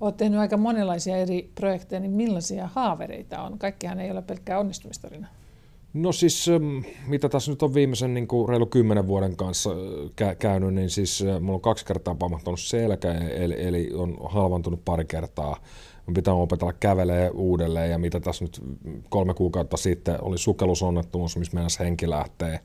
[0.00, 3.58] Olet tehnyt aika monenlaisia eri projekteja, niin millaisia haavereita on?
[3.58, 5.28] Kaikkihan ei ole pelkkää onnistumistarina.
[5.94, 10.36] No siis, ähm, mitä tässä nyt on viimeisen niin kuin reilu kymmenen vuoden kanssa äh,
[10.38, 15.04] käynyt, niin siis äh, mulla on kaksi kertaa pamahtanut selkä, eli, eli on halvantunut pari
[15.04, 15.56] kertaa
[16.08, 18.60] Mun pitää opetella kävelee uudelleen ja mitä tässä nyt
[19.08, 22.60] kolme kuukautta sitten oli sukellusonnettomuus, missä meidän henki lähtee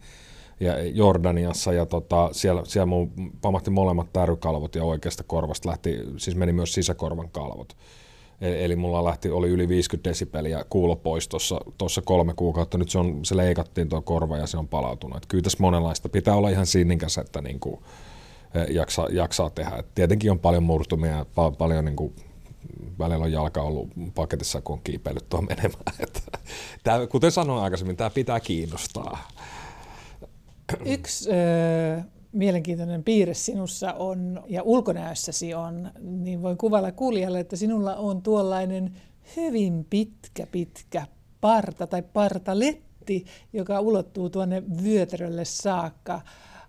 [0.59, 6.35] ja Jordaniassa ja tota, siellä, siellä mun pamahti molemmat tärykalvot ja oikeasta korvasta lähti, siis
[6.35, 7.77] meni myös sisäkorvan kalvot.
[8.41, 11.27] Eli, eli mulla lähti, oli yli 50 desibeliä kuulo pois
[11.77, 12.77] tuossa kolme kuukautta.
[12.77, 15.17] Nyt se, on, se leikattiin tuo korva ja se on palautunut.
[15.17, 16.09] Et kyllä tässä monenlaista.
[16.09, 17.79] Pitää olla ihan sinninkäs, että niin kuin,
[18.53, 19.75] e, jaksaa, jaksaa tehdä.
[19.75, 22.13] Et tietenkin on paljon murtumia ja pa- paljon niin kuin,
[22.99, 25.95] välillä on jalka ollut paketissa, kun on kiipeillyt tuon menemään.
[25.99, 26.19] Että,
[26.83, 29.29] tämä, kuten sanoin aikaisemmin, tämä pitää kiinnostaa.
[30.85, 32.01] Yksi ö,
[32.31, 38.93] mielenkiintoinen piirre sinussa on, ja ulkonäössäsi on, niin voin kuvailla kuulijalle, että sinulla on tuollainen
[39.35, 41.07] hyvin pitkä, pitkä
[41.41, 46.21] parta tai partaletti, joka ulottuu tuonne vyötärölle saakka.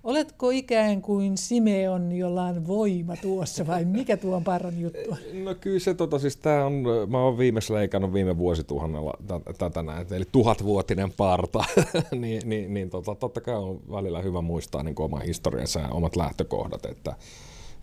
[0.04, 5.16] Oletko ikään kuin Simeon, jolla on voima tuossa vai mikä tuo on parran juttu?
[5.32, 9.12] No kyllä se tota, siis tää on, mä oon viimeisessä leikannut viime vuosituhannella
[9.58, 11.64] tätä näin, eli tuhatvuotinen parta,
[12.20, 16.16] niin, niin, niin tota, totta kai on välillä hyvä muistaa niin oma historiansa ja omat
[16.16, 17.14] lähtökohdat, että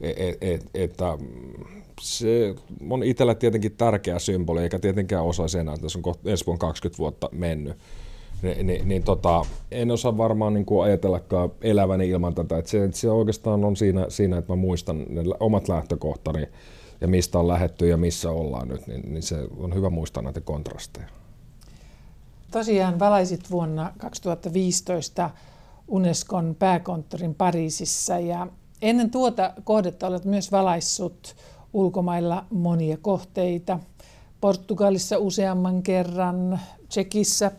[0.02, 1.18] et, et, et, että
[2.02, 2.56] se
[2.90, 6.98] on itsellä tietenkin tärkeä symboli, eikä tietenkään osaisi enää, että se on ensi vuonna 20
[6.98, 7.78] vuotta mennyt
[8.42, 12.58] niin, niin, niin tota, en osaa varmaan niin kuin ajatellakaan eläväni ilman tätä.
[12.58, 16.48] Et se, se oikeastaan on siinä, siinä, että mä muistan ne omat lähtökohtani
[17.02, 20.42] ja mistä on lähetty ja missä ollaan nyt, niin, niin se on hyvä muistaa näitä
[20.42, 21.08] kontrasteja.
[22.52, 25.30] Tosiaan valaisit vuonna 2015
[25.88, 28.48] Unescon pääkonttorin Pariisissa ja
[28.82, 31.36] ennen tuota kohdetta olet myös valaissut
[31.74, 33.80] ulkomailla monia kohteita.
[34.42, 37.52] Portugalissa useamman kerran, Tsekissä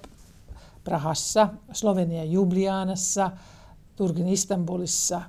[0.85, 3.31] Prahassa, Slovenian Jublianassa,
[3.97, 5.23] Turkin Istanbulissa.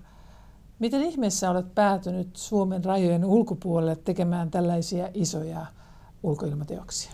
[0.79, 5.65] Miten ihmeessä olet päätynyt Suomen rajojen ulkopuolelle tekemään tällaisia isoja
[6.23, 7.11] ulkoilmateoksia?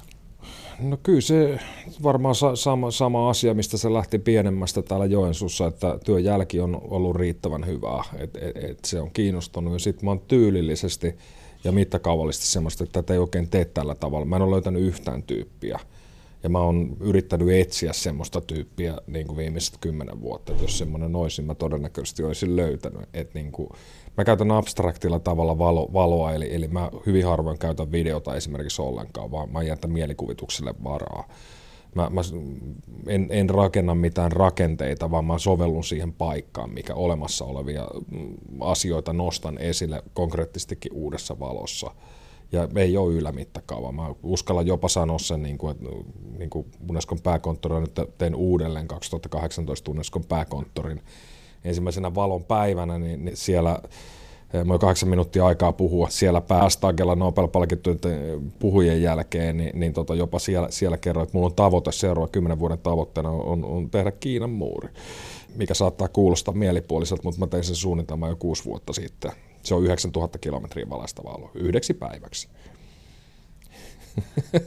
[0.79, 1.59] No kyllä se
[2.03, 7.15] varmaan sama, sama asia, mistä se lähti pienemmästä täällä Joensuussa, että työn jälki on ollut
[7.15, 11.15] riittävän hyvää, että et, et se on kiinnostunut ja sitten mä oon tyylillisesti
[11.63, 14.25] ja mittakaavallisesti semmoista, että tätä ei oikein tee tällä tavalla.
[14.25, 15.79] Mä en ole löytänyt yhtään tyyppiä,
[16.43, 21.15] ja mä oon yrittänyt etsiä semmoista tyyppiä niin kuin viimeiset kymmenen vuotta, että jos semmoinen
[21.15, 23.09] olisi, niin mä todennäköisesti olisin löytänyt.
[23.13, 23.69] Et niin kuin,
[24.17, 29.31] mä käytän abstraktilla tavalla valo, valoa, eli, eli mä hyvin harvoin käytän videota esimerkiksi ollenkaan,
[29.31, 31.27] vaan mä jätän mielikuvitukselle varaa.
[31.95, 32.21] Mä, mä
[33.07, 39.13] en, en rakenna mitään rakenteita, vaan mä sovellun siihen paikkaan, mikä olemassa olevia mm, asioita
[39.13, 41.91] nostan esille konkreettistikin uudessa valossa–
[42.51, 43.91] ja ei ole ylämittakaava.
[43.91, 45.85] Mä uskallan jopa sanoa sen, niin kuin, että
[46.37, 51.01] niin kuin Unescon pääkonttori nyt tein uudelleen 2018 Unescon pääkonttorin
[51.63, 53.79] ensimmäisenä valon päivänä, niin, niin siellä
[54.53, 57.99] eh, Mä kahdeksan minuuttia aikaa puhua siellä päästagella Nobel-palkittujen
[58.59, 62.59] puhujien jälkeen, niin, niin tota jopa siellä, siellä kerroin, että mulla on tavoite, seuraava kymmenen
[62.59, 64.89] vuoden tavoitteena on, on tehdä Kiinan muuri,
[65.55, 69.31] mikä saattaa kuulostaa mielipuoliselta, mutta mä tein sen suunnitelman jo kuusi vuotta sitten.
[69.63, 72.49] Se on 9000 kilometriä valaista valoa yhdeksi päiväksi.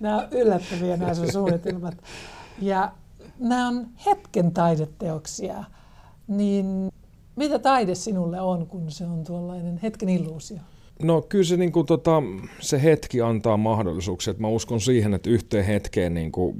[0.00, 1.94] Nämä on yllättäviä nämä sun suunnitelmat.
[2.60, 2.92] Ja
[3.38, 5.64] nämä on hetken taideteoksia.
[6.28, 6.92] Niin
[7.36, 10.58] mitä taide sinulle on, kun se on tuollainen hetken illuusio?
[11.02, 12.22] No kyllä se, niin kuin, tota,
[12.60, 14.30] se hetki antaa mahdollisuuksia.
[14.30, 16.56] Että mä uskon siihen, että yhteen hetkeen, niin kuin,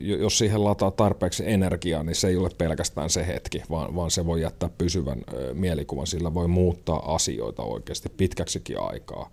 [0.00, 4.26] jos siihen lataa tarpeeksi energiaa, niin se ei ole pelkästään se hetki, vaan, vaan se
[4.26, 5.22] voi jättää pysyvän
[5.54, 6.06] mielikuvan.
[6.06, 9.30] Sillä voi muuttaa asioita oikeasti pitkäksikin aikaa.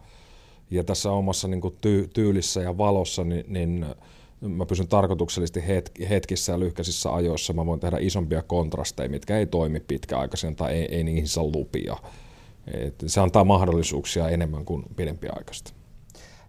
[0.71, 3.85] Ja tässä omassa niin kuin, ty- tyylissä ja valossa, niin, niin
[4.41, 5.63] mä pysyn tarkoituksellisesti
[6.09, 7.53] hetkissä ja lyhkäisissä ajoissa.
[7.53, 11.97] Mä voin tehdä isompia kontrasteja, mitkä ei toimi pitkäaikaisen tai ei, ei niihin saa lupia.
[12.67, 15.73] Et se antaa mahdollisuuksia enemmän kuin pidempiaikaista.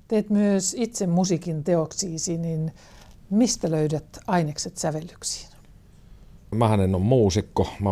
[0.08, 2.72] Teet myös itse musiikin teoksiisi, niin
[3.30, 5.50] mistä löydät ainekset sävellyksiin?
[6.54, 7.68] Mähän en ole muusikko.
[7.80, 7.90] Mä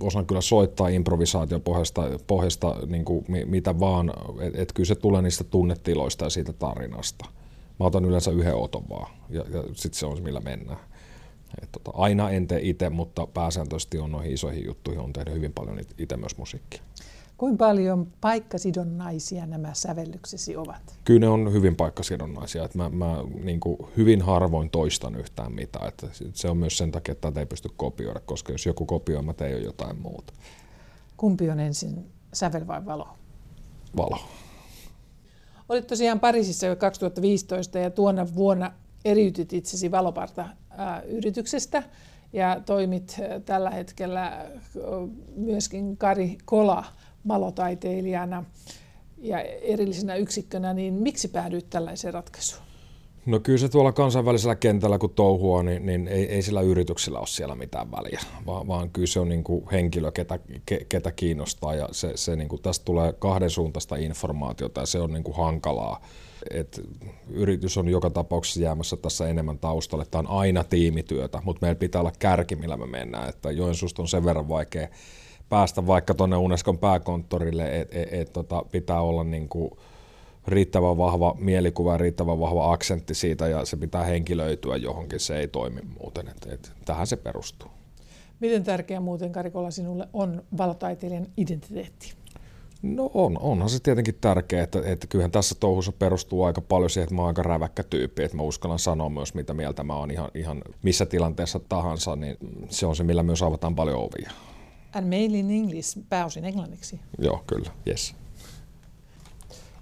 [0.00, 4.12] osaan kyllä soittaa improvisaatiopohjasta pohjasta, niin kuin mitä vaan.
[4.40, 7.24] Että et kyllä se tulee niistä tunnetiloista ja siitä tarinasta.
[7.80, 10.80] Mä otan yleensä yhden oton vaan ja, ja sitten se on se, millä mennään.
[11.62, 15.52] Et tota, aina en tee itse, mutta pääsääntöisesti on noihin isoihin juttuihin on tehnyt hyvin
[15.52, 16.82] paljon itse myös musiikkia.
[17.36, 20.98] Kuinka paljon paikkasidonnaisia nämä sävellyksesi ovat?
[21.04, 22.64] Kyllä ne on hyvin paikkasidonnaisia.
[22.64, 25.88] Että mä mä niin kuin hyvin harvoin toistan yhtään mitään.
[25.88, 29.22] Että se on myös sen takia, että tätä ei pysty kopioida, koska jos joku kopioi,
[29.22, 30.32] mä teen jo jotain muuta.
[31.16, 33.08] Kumpi on ensin, sävel vai valo?
[33.96, 34.18] Valo.
[35.68, 38.72] Olit tosiaan Pariisissa jo 2015 ja tuona vuonna
[39.04, 41.82] eriytyt itsesi Valoparta-yrityksestä
[42.32, 44.46] ja toimit tällä hetkellä
[45.36, 46.84] myöskin Kari Kola
[47.28, 48.44] valotaiteilijana
[49.18, 52.66] ja erillisenä yksikkönä, niin miksi päädyit tällaiseen ratkaisuun?
[53.26, 57.26] No kyllä se tuolla kansainvälisellä kentällä kun touhua, niin, niin ei, ei sillä yrityksellä ole
[57.26, 61.74] siellä mitään väliä, vaan, vaan kyllä se on niin kuin henkilö, ketä, ke, ketä kiinnostaa
[61.74, 65.36] ja se, se niin kuin, tästä tulee kahden suuntaista informaatiota ja se on niin kuin
[65.36, 66.02] hankalaa.
[66.50, 66.80] Et
[67.30, 70.06] yritys on joka tapauksessa jäämässä tässä enemmän taustalle.
[70.10, 73.28] Tämä on aina tiimityötä, mutta meillä pitää olla kärki, millä me mennään.
[73.28, 74.88] Että Joensuusta on sen verran vaikea
[75.48, 79.70] päästä vaikka tuonne Unescon pääkonttorille, että et, et, tota, pitää olla niin kuin
[80.46, 85.48] riittävän vahva mielikuva ja riittävän vahva aksentti siitä ja se pitää henkilöityä johonkin, se ei
[85.48, 86.28] toimi muuten.
[86.28, 87.70] Et, et, tähän se perustuu.
[88.40, 92.14] Miten tärkeä muuten Karikolla sinulle on valotaiteilijan identiteetti?
[92.82, 97.04] No on, onhan se tietenkin tärkeää, että, että kyllähän tässä touhussa perustuu aika paljon siihen,
[97.04, 100.10] että mä oon aika räväkkä tyyppi, että mä uskallan sanoa myös, mitä mieltä mä oon
[100.10, 102.36] ihan, ihan missä tilanteessa tahansa, niin
[102.68, 104.30] se on se, millä myös avataan paljon ovia.
[104.92, 107.00] And mainly in English, pääosin englanniksi.
[107.18, 108.14] Joo, kyllä, yes.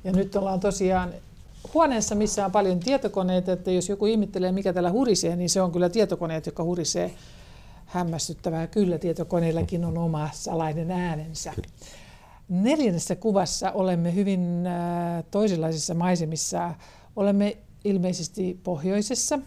[0.05, 1.14] Ja nyt ollaan tosiaan
[1.75, 5.73] huoneessa, missä on paljon tietokoneita, että jos joku ihmettelee, mikä täällä hurisee, niin se on
[5.73, 7.14] kyllä tietokoneet, jotka hurisee
[7.87, 8.67] hämmästyttävää.
[8.67, 11.53] Kyllä tietokoneillakin on oma salainen äänensä.
[12.49, 16.75] Neljännessä kuvassa olemme hyvin äh, toisenlaisissa maisemissa.
[17.17, 19.38] Olemme ilmeisesti pohjoisessa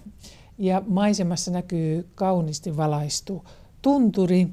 [0.58, 3.46] ja maisemassa näkyy kauniisti valaistu
[3.82, 4.48] tunturi.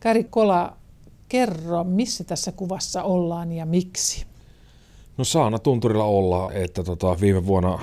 [0.00, 0.76] Kari Kola,
[1.28, 4.26] kerro, missä tässä kuvassa ollaan ja miksi?
[5.16, 7.78] No saana tunturilla olla, että tota, viime vuonna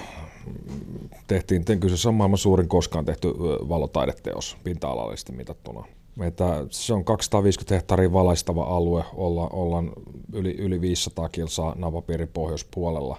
[1.27, 3.27] tehtiin, kyseessä on maailman suurin koskaan tehty
[3.69, 5.85] valotaideteos pinta-alallisesti mitattuna.
[6.21, 9.91] Että se on 250 hehtaaria valaistava alue, olla, ollaan
[10.33, 13.17] yli, yli 500 kilsaa napapiirin pohjoispuolella.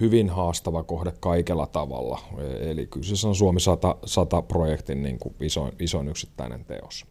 [0.00, 2.20] Hyvin haastava kohde kaikella tavalla.
[2.60, 7.06] Eli kyseessä on Suomi 100, 100 projektin niin kuin isoin, isoin yksittäinen teos.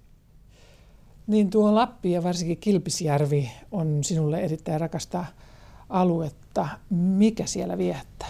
[1.27, 5.25] Niin tuo Lappi ja varsinkin Kilpisjärvi on sinulle erittäin rakasta
[5.89, 6.67] aluetta.
[6.89, 8.27] Mikä siellä viettää?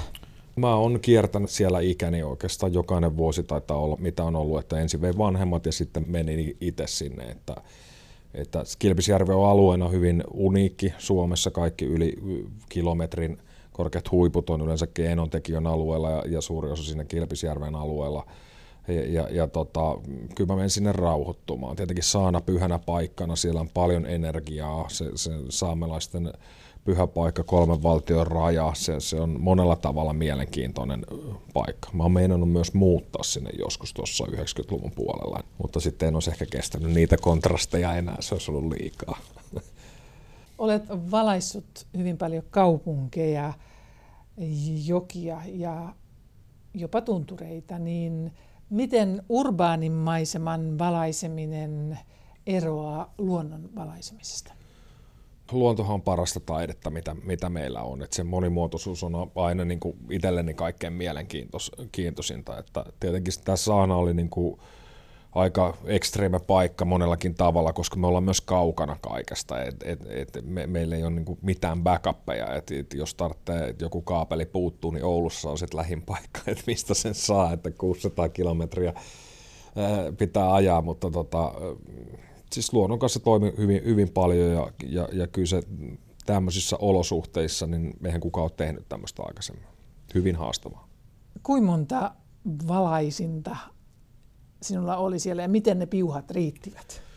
[0.56, 5.02] Mä oon kiertänyt siellä ikäni oikeastaan jokainen vuosi taitaa olla, mitä on ollut, että ensin
[5.02, 7.56] vei vanhemmat ja sitten meni itse sinne, että,
[8.34, 12.16] että Kilpisjärvi on alueena hyvin uniikki Suomessa, kaikki yli
[12.70, 13.38] kilometrin
[13.72, 18.26] korkeat huiput on yleensä Enontekijön alueella ja, ja suuri osa sinne Kilpisjärven alueella.
[18.88, 19.98] Ja, ja, ja tota,
[20.36, 21.76] kyllä mä menen sinne rauhoittumaan.
[21.76, 26.34] Tietenkin saana pyhänä paikkana, siellä on paljon energiaa, se, se saamelaisten
[26.88, 31.06] pyhä paikka, kolmen valtion raja, se, se on monella tavalla mielenkiintoinen
[31.54, 31.90] paikka.
[31.94, 36.46] Mä oon meinannut myös muuttaa sinne joskus tuossa 90-luvun puolella, mutta sitten en olisi ehkä
[36.46, 39.18] kestänyt niitä kontrasteja enää, se olisi ollut liikaa.
[40.58, 43.54] Olet valaissut hyvin paljon kaupunkeja,
[44.86, 45.94] jokia ja
[46.74, 48.32] jopa tuntureita, niin
[48.70, 52.00] miten urbaanin maiseman valaiseminen
[52.46, 54.54] eroaa luonnon valaisemisesta?
[55.52, 58.02] luontohan on parasta taidetta, mitä, mitä meillä on.
[58.02, 62.58] Et se monimuotoisuus on aina niin kuin itselleni kaikkein mielenkiintoisinta.
[62.58, 64.60] Että tietenkin tämä saana oli niin kuin
[65.38, 69.64] aika ekstreemä paikka monellakin tavalla, koska me ollaan myös kaukana kaikesta.
[69.64, 72.56] Et, et, et me, meillä ei ole niin kuin mitään backuppeja.
[72.56, 76.64] Et, et jos tarvitsee, että joku kaapeli puuttuu, niin Oulussa on sitten lähin paikka, että
[76.68, 78.94] mistä sen saa, että 600 kilometriä
[80.18, 81.54] pitää ajaa, mutta tota,
[82.52, 85.62] siis luonnon kanssa toimii hyvin, hyvin paljon ja, ja, ja kyllä se
[86.26, 89.66] tämmöisissä olosuhteissa, niin eihän kukaan ole tehnyt tämmöistä aikaisemmin.
[90.16, 90.88] Hyvin haastavaa.
[91.44, 92.12] Kuinka monta
[92.68, 93.58] valaisinta
[94.62, 97.08] sinulla oli siellä ja miten ne piuhat riittivät?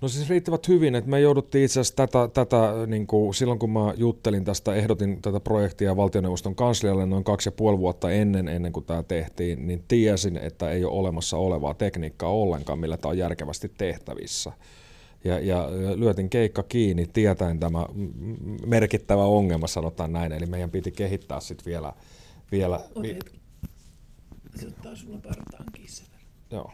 [0.00, 3.70] No siis riittävät hyvin, että me jouduttiin itse asiassa tätä, tätä niin kuin silloin kun
[3.70, 8.72] mä juttelin tästä, ehdotin tätä projektia valtioneuvoston kanslialle noin kaksi ja puoli vuotta ennen, ennen
[8.72, 13.18] kuin tämä tehtiin, niin tiesin, että ei ole olemassa olevaa tekniikkaa ollenkaan, millä tämä on
[13.18, 14.52] järkevästi tehtävissä.
[15.24, 17.86] Ja, ja lyötin keikka kiinni tietäen tämä
[18.66, 21.92] merkittävä ongelma, sanotaan näin, eli meidän piti kehittää sitten vielä...
[22.52, 23.18] vielä vi-
[24.56, 25.86] se ottaa sulla partaankin
[26.50, 26.70] Joo.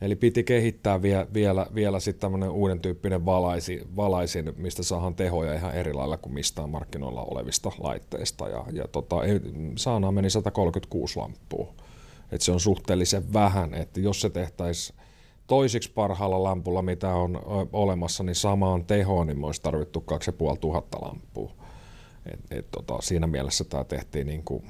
[0.00, 5.54] Eli piti kehittää vie, vielä, vielä sitten tämmöinen uuden tyyppinen valaisi, valaisin, mistä saadaan tehoja
[5.54, 8.48] ihan eri lailla kuin mistään markkinoilla olevista laitteista.
[8.48, 9.16] Ja, ja tota,
[9.76, 11.74] saanaan meni 136 lamppua.
[12.32, 14.98] Et se on suhteellisen vähän, että jos se tehtäisiin
[15.46, 21.52] toisiksi parhaalla lampulla, mitä on olemassa, niin samaan tehoon, niin me olisi tarvittu 2500 lamppua.
[22.32, 24.64] Et, et, tota, siinä mielessä tämä tehtiin niin kuin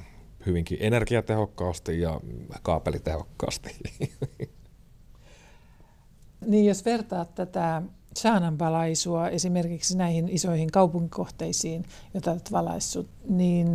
[0.47, 2.21] hyvinkin energiatehokkaasti ja
[2.63, 3.71] kaapelitehokkaasti.
[6.47, 7.83] Niin jos vertaat tätä
[8.17, 13.69] saananvalaisua esimerkiksi näihin isoihin kaupunkikohteisiin, joita olet valaissut, niin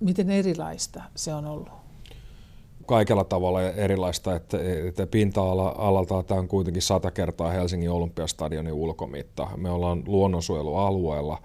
[0.00, 1.68] miten erilaista se on ollut?
[2.86, 9.48] Kaikella tavalla erilaista, että, että pinta-alalta tämä on kuitenkin sata kertaa Helsingin olympiastadionin ulkomitta.
[9.56, 11.42] Me ollaan luonnonsuojelualueella,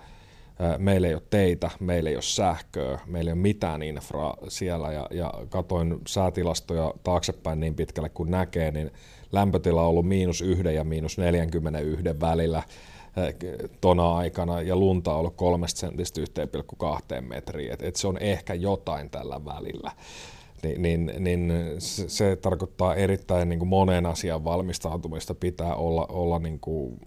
[0.77, 5.07] meillä ei ole teitä, meillä ei ole sähköä, meillä ei ole mitään infraa siellä ja,
[5.11, 8.91] ja katoin säätilastoja taaksepäin niin pitkälle kuin näkee, niin
[9.31, 12.63] lämpötila on ollut miinus yhden ja miinus 41 välillä
[13.17, 13.35] eh,
[13.81, 18.53] tona aikana ja lunta on ollut kolmesta sentistä 1,2 metriä, et, et se on ehkä
[18.53, 19.91] jotain tällä välillä.
[20.63, 26.39] Niin, niin, niin se, se tarkoittaa erittäin niin kuin monen asian valmistautumista, pitää olla, olla
[26.39, 26.99] niin kuin,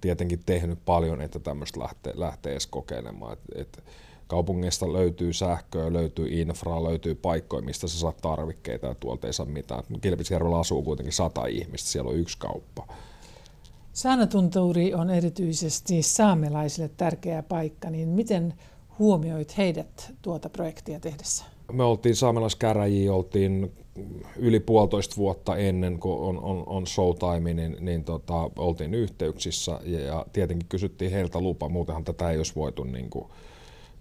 [0.00, 3.32] tietenkin tehnyt paljon, että tämmöistä lähtee, lähtee edes kokeilemaan.
[3.32, 3.84] Et, et,
[4.26, 9.46] Kaupungista löytyy sähköä, löytyy infraa, löytyy paikkoja, mistä sä saat tarvikkeita ja tuolta ei saa
[9.46, 9.82] mitään.
[10.00, 12.86] Kilpisjärvellä asuu kuitenkin sata ihmistä, siellä on yksi kauppa.
[13.92, 18.54] Saanatuntuuri on erityisesti saamelaisille tärkeä paikka, niin miten
[18.98, 21.44] huomioit heidät tuota projektia tehdessä?
[21.72, 23.72] Me oltiin saamelaiskäräjiä, oltiin
[24.36, 30.00] yli puolitoista vuotta ennen kuin on, on, on showtime, niin, niin tota, oltiin yhteyksissä ja,
[30.00, 33.26] ja tietenkin kysyttiin heiltä lupa, muutenhan tätä ei olisi voitu niin kuin,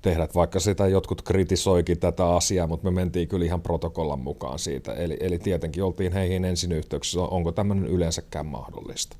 [0.03, 4.93] tehdä, vaikka sitä jotkut kritisoikin tätä asiaa, mutta me mentiin kyllä ihan protokollan mukaan siitä.
[4.93, 9.17] Eli, eli tietenkin oltiin heihin ensin yhteyksissä, onko tämmöinen yleensäkään mahdollista.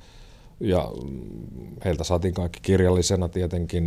[0.60, 1.20] Ja mm,
[1.86, 3.84] heiltä saatiin kaikki kirjallisena tietenkin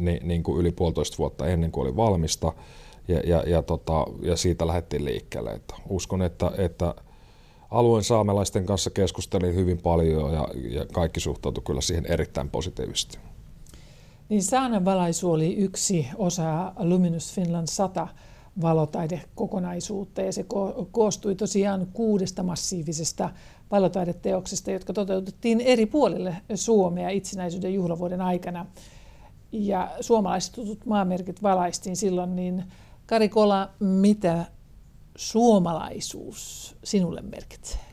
[0.00, 2.52] niin, niin kuin yli puolitoista vuotta ennen kuin oli valmista,
[3.08, 5.50] ja, ja, ja, tota, ja siitä lähdettiin liikkeelle.
[5.50, 6.94] Että uskon, että, että
[7.70, 13.18] alueen saamelaisten kanssa keskustelin hyvin paljon ja, ja kaikki suhtautuivat kyllä siihen erittäin positiivisesti.
[14.30, 18.08] Niin Saanan valaisu oli yksi osa Luminous Finland 100
[18.62, 20.46] valotaidekokonaisuutta ja se
[20.92, 23.30] koostui tosiaan kuudesta massiivisesta
[23.70, 28.66] valotaideteoksesta, jotka toteutettiin eri puolille Suomea itsenäisyyden juhlavuoden aikana.
[29.52, 32.64] Ja suomalaiset tutut maamerkit valaistiin silloin, niin
[33.06, 34.44] Kari Kola, mitä
[35.16, 37.89] suomalaisuus sinulle merkitsee?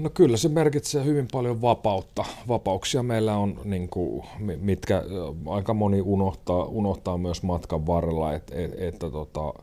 [0.00, 2.24] No kyllä se merkitsee hyvin paljon vapautta.
[2.48, 4.24] Vapauksia meillä on, niin kuin,
[4.60, 5.02] mitkä
[5.46, 9.54] aika moni unohtaa, unohtaa myös matkan varrella, että et, että tota,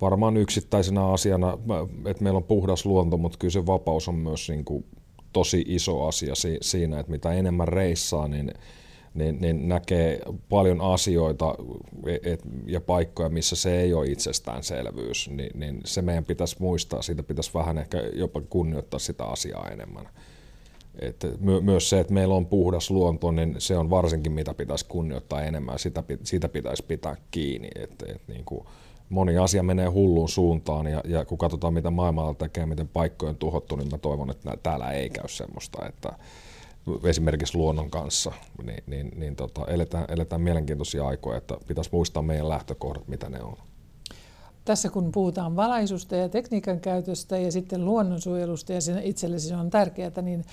[0.00, 1.58] varmaan yksittäisenä asiana,
[2.06, 4.84] että meillä on puhdas luonto, mutta kyllä se vapaus on myös niin kuin,
[5.32, 8.52] tosi iso asia siinä, että mitä enemmän reissaa, niin
[9.14, 11.54] niin, niin näkee paljon asioita
[12.22, 17.22] et, ja paikkoja, missä se ei ole itsestäänselvyys, niin, niin se meidän pitäisi muistaa, siitä
[17.22, 20.08] pitäisi vähän ehkä jopa kunnioittaa sitä asiaa enemmän.
[20.98, 24.86] Et my, myös se, että meillä on puhdas luonto, niin se on varsinkin mitä pitäisi
[24.86, 27.68] kunnioittaa enemmän, sitä, siitä pitäisi pitää kiinni.
[27.74, 28.66] Et, et niin kuin
[29.08, 33.36] moni asia menee hulluun suuntaan ja, ja kun katsotaan mitä maailmalla tekee, miten paikkoja on
[33.36, 36.12] tuhottu, niin mä toivon, että täällä ei käy semmoista, että,
[37.04, 42.48] esimerkiksi luonnon kanssa, niin, niin, niin tota, eletään, eletään mielenkiintoisia aikoja, että pitäisi muistaa meidän
[42.48, 43.56] lähtökohdat, mitä ne on.
[44.64, 50.22] Tässä kun puhutaan valaisusta ja tekniikan käytöstä ja sitten luonnonsuojelusta ja itsellesi se on tärkeää,
[50.22, 50.44] niin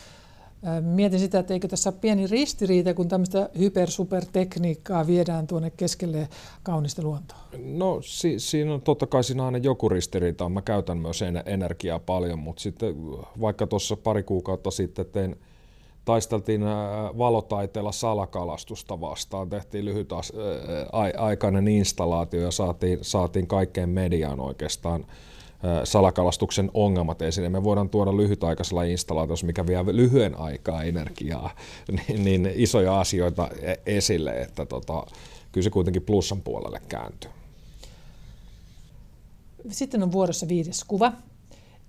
[0.81, 6.29] mietin sitä, että eikö tässä ole pieni ristiriita, kun tämmöistä hyper-supertekniikkaa viedään tuonne keskelle
[6.63, 7.37] kaunista luontoa?
[7.63, 10.49] No si- siinä on totta kai siinä aina joku ristiriita.
[10.49, 12.95] Mä käytän myös energiaa paljon, mutta sitten
[13.41, 15.35] vaikka tuossa pari kuukautta sitten tein–
[16.09, 16.61] taisteltiin
[17.17, 20.09] valotaiteella salakalastusta vastaan, tehtiin lyhyt
[21.17, 25.05] aikainen installaatio ja saatiin, saatiin kaikkeen mediaan oikeastaan
[25.83, 27.51] salakalastuksen ongelmat esiin.
[27.51, 31.55] Me voidaan tuoda lyhytaikaisella installaatiossa, mikä vie lyhyen aikaa energiaa,
[32.07, 35.05] niin, niin isoja asioita e, esille, että tota,
[35.51, 37.31] kyllä se kuitenkin plussan puolelle kääntyy.
[39.69, 41.11] Sitten on vuorossa viides kuva.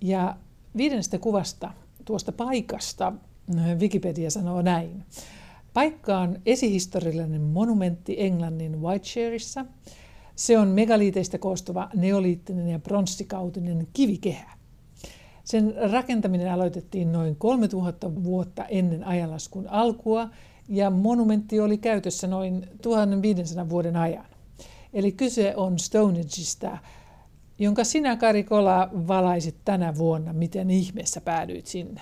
[0.01, 0.35] Ja
[0.77, 1.71] viidennestä kuvasta,
[2.05, 3.13] tuosta paikasta,
[3.79, 5.03] Wikipedia sanoo näin.
[5.73, 9.65] Paikka on esihistoriallinen monumentti Englannin Whiteshareissa.
[10.35, 14.57] Se on megaliiteistä koostuva neoliittinen ja pronssikautinen kivikehä.
[15.43, 20.29] Sen rakentaminen aloitettiin noin 3000 vuotta ennen ajanlaskun alkua
[20.69, 24.25] ja monumentti oli käytössä noin 1500 vuoden ajan.
[24.93, 26.77] Eli kyse on Stonehengeista,
[27.59, 30.33] jonka sinä Karikola valaisit tänä vuonna.
[30.33, 32.01] Miten ihmeessä päädyit sinne?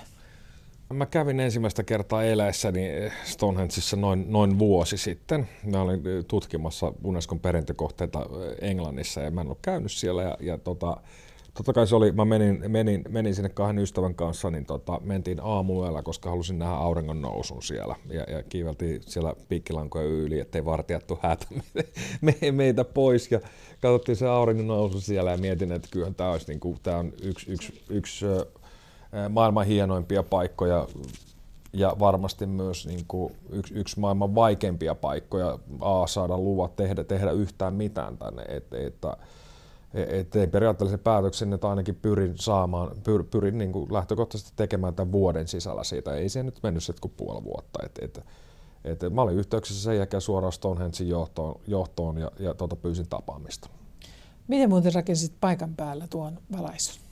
[0.94, 2.90] Mä kävin ensimmäistä kertaa eläessäni
[3.24, 5.50] Stonehengeissa noin, noin vuosi sitten.
[5.64, 8.26] Mä olin tutkimassa Unescon perintökohteita
[8.62, 10.24] Englannissa ja mä en ollut käynyt siellä.
[10.24, 10.98] Ja, ja tota,
[11.54, 15.40] totta kai se oli, mä menin, menin, menin sinne kahden ystävän kanssa, niin tota, mentiin
[15.44, 17.96] aamuyöllä, koska halusin nähdä auringon nousun siellä.
[18.10, 21.46] Ja, ja kiiveltiin siellä piikkilankoja yli, ettei vartijattu hätä
[22.22, 23.32] me, meitä pois.
[23.32, 23.40] Ja
[23.82, 27.14] katsottiin se auringon nousu siellä ja mietin, että kyllä tämä olisi niin kuin, tämä on
[27.24, 28.26] yksi, yksi, yksi
[29.30, 30.88] maailman hienoimpia paikkoja
[31.74, 37.32] ja varmasti myös niin kuin yksi, yksi maailman vaikeimpia paikkoja A, saada luvat tehdä, tehdä
[37.32, 38.44] yhtään mitään tänne.
[38.44, 38.96] Et, et,
[39.94, 45.12] et, ei periaatteessa päätöksen, että ainakin pyrin saamaan, pyr, pyrin niin kuin lähtökohtaisesti tekemään tämän
[45.12, 46.14] vuoden sisällä siitä.
[46.14, 47.80] Ei se nyt mennyt sitten kuin puoli vuotta.
[47.86, 48.24] Et, et,
[48.84, 53.70] et, mä olin yhteyksissä sen jälkeen suoraan Stonehensin johtoon, johtoon ja, ja tuota, pyysin tapaamista.
[54.48, 57.09] Miten muuten rakensit paikan päällä tuon valaisun?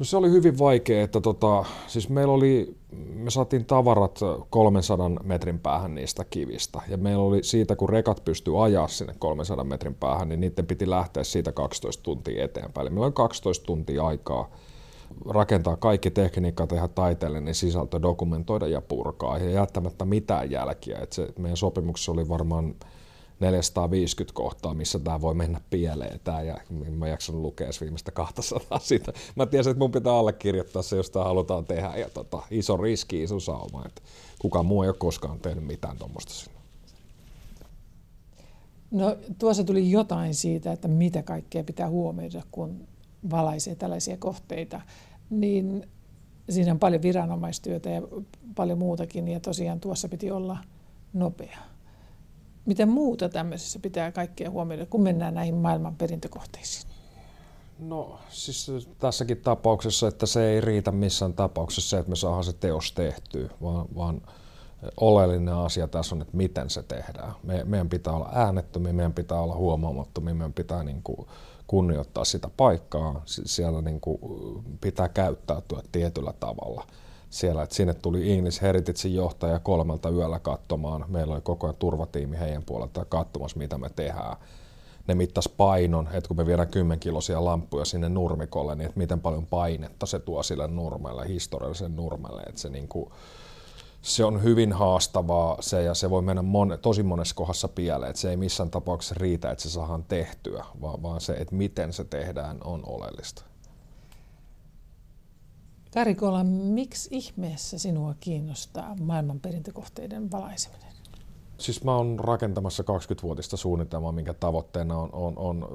[0.00, 2.76] No se oli hyvin vaikea, että tota, siis meillä oli,
[3.14, 4.20] me saatiin tavarat
[4.50, 6.80] 300 metrin päähän niistä kivistä.
[6.88, 10.90] Ja meillä oli siitä, kun rekat pystyi ajaa sinne 300 metrin päähän, niin niiden piti
[10.90, 12.86] lähteä siitä 12 tuntia eteenpäin.
[12.86, 14.50] Eli meillä oli 12 tuntia aikaa
[15.28, 20.98] rakentaa kaikki tekniikka, tehdä taiteellinen sisältö, dokumentoida ja purkaa ja jättämättä mitään jälkiä.
[21.02, 22.74] Et se, meidän sopimuksessa oli varmaan
[23.40, 26.20] 450 kohtaa, missä tämä voi mennä pieleen.
[26.24, 26.56] Tää, ja
[26.90, 29.12] mä jaksan lukea viimeistä 200 siitä.
[29.36, 31.96] Mä tiesin, että mun pitää allekirjoittaa se, jos tämä halutaan tehdä.
[31.96, 33.82] Ja tota, iso riski, iso sauma.
[33.86, 34.02] Että
[34.38, 36.60] kukaan muu ei ole koskaan tehnyt mitään tuommoista sinne.
[38.90, 42.88] No tuossa tuli jotain siitä, että mitä kaikkea pitää huomioida, kun
[43.30, 44.80] valaisee tällaisia kohteita.
[45.30, 45.88] Niin
[46.50, 48.02] siinä on paljon viranomaistyötä ja
[48.54, 50.58] paljon muutakin, ja tosiaan tuossa piti olla
[51.12, 51.69] nopea.
[52.70, 56.90] Mitä muuta tämmöisessä pitää kaikkea huomioida, kun mennään näihin maailman perintökohteisiin?
[57.78, 62.52] No siis tässäkin tapauksessa, että se ei riitä missään tapauksessa se, että me saadaan se
[62.52, 64.20] teos tehtyä, vaan, vaan
[65.00, 67.32] oleellinen asia tässä on, että miten se tehdään.
[67.42, 71.26] Me, meidän pitää olla äänettömiä, meidän pitää olla huomaamattomia, meidän pitää niin kuin
[71.66, 74.18] kunnioittaa sitä paikkaa, siellä niin kuin
[74.80, 76.86] pitää käyttäytyä tietyllä tavalla–
[77.30, 81.04] siellä, että sinne tuli English Heritagein johtaja kolmelta yöllä katsomaan.
[81.08, 84.36] Meillä oli koko ajan turvatiimi heidän puolelta katsomassa, mitä me tehdään.
[85.06, 89.46] Ne mittas painon, että kun me viedään kymmenkiloisia lamppuja sinne nurmikolle, niin että miten paljon
[89.46, 92.42] painetta se tuo sille nurmelle, historiallisen nurmelle.
[92.42, 93.10] Että se, niin kuin,
[94.02, 98.10] se on hyvin haastavaa se ja se voi mennä mon, tosi monessa kohdassa pieleen.
[98.10, 101.92] Että se ei missään tapauksessa riitä, että se saadaan tehtyä, vaan, vaan se, että miten
[101.92, 103.49] se tehdään, on oleellista.
[105.94, 110.90] Karikola, miksi ihmeessä sinua kiinnostaa maailmanperintökohteiden valaiseminen?
[111.58, 115.68] Siis mä oon rakentamassa 20-vuotista suunnitelmaa, minkä tavoitteena on, on, on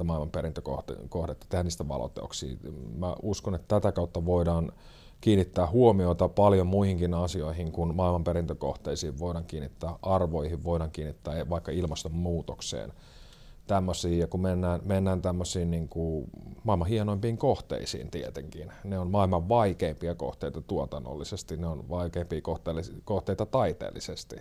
[0.00, 2.56] 50-70 maailmanperintökohdetta, tehdä niistä valoteoksia.
[2.98, 4.72] Mä uskon, että tätä kautta voidaan
[5.20, 9.18] kiinnittää huomiota paljon muihinkin asioihin kuin maailmanperintökohteisiin.
[9.18, 12.92] Voidaan kiinnittää arvoihin, voidaan kiinnittää vaikka ilmastonmuutokseen–
[13.72, 16.30] tämmöisiä, ja kun mennään, mennään tämmöisiin niin kuin
[16.64, 22.40] maailman hienoimpiin kohteisiin tietenkin, ne on maailman vaikeimpia kohteita tuotannollisesti, ne on vaikeimpia
[23.04, 24.36] kohteita taiteellisesti.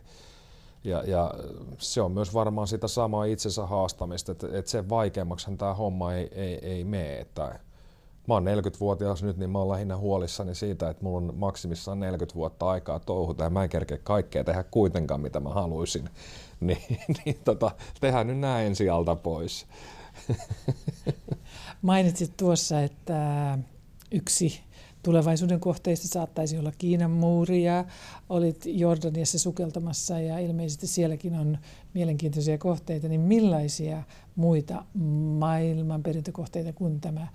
[0.84, 1.34] Ja, ja
[1.78, 6.30] se on myös varmaan sitä samaa itsensä haastamista, että, että sen vaikeammaksihan tämä homma ei,
[6.32, 7.20] ei, ei mene.
[7.20, 7.60] Että
[8.28, 12.36] mä oon 40-vuotias nyt, niin mä oon lähinnä huolissani siitä, että mulla on maksimissaan 40
[12.36, 16.10] vuotta aikaa touhuta ja mä en kerkeä kaikkea tehdä kuitenkaan, mitä mä haluaisin.
[16.68, 19.66] niin, niin tota, tehdään nyt näin ensi alta pois.
[21.82, 23.58] Mainitsit tuossa, että
[24.12, 24.62] yksi
[25.04, 27.86] tulevaisuuden kohteista saattaisi olla Kiinan muuri ja
[28.30, 31.58] olit Jordaniassa sukeltamassa ja ilmeisesti sielläkin on
[31.94, 34.04] mielenkiintoisia kohteita, niin millaisia
[34.36, 34.86] muita
[35.40, 37.28] maailman perintökohteita kuin tämä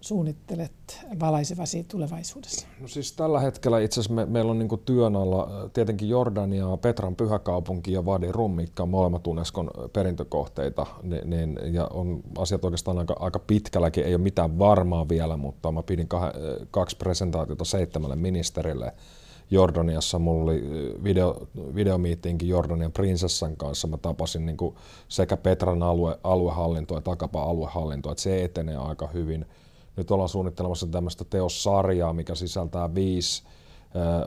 [0.00, 2.66] suunnittelet valaisevasi tulevaisuudessa?
[2.80, 7.16] No siis tällä hetkellä itse asiassa me, meillä on niin työn alla tietenkin Jordania, Petran
[7.16, 12.98] pyhäkaupunki ja Vadi Rum, mitkä on molemmat Unescon perintökohteita, niin, niin, ja on asiat oikeastaan
[12.98, 16.32] aika, aika pitkälläkin, ei ole mitään varmaa vielä, mutta mä pidin kah,
[16.70, 18.92] kaksi presentaatiota seitsemälle ministerille
[19.50, 20.18] Jordaniassa.
[20.18, 20.64] Mulla oli
[21.04, 23.88] video, videomiittiinkin Jordanian prinsessan kanssa.
[23.88, 24.74] Mä tapasin niin kuin
[25.08, 29.46] sekä Petran alue, aluehallintoa että Akapaa aluehallintoa, että se etenee aika hyvin.
[29.96, 33.42] Nyt ollaan suunnittelemassa tämmöistä teossarjaa, mikä sisältää viisi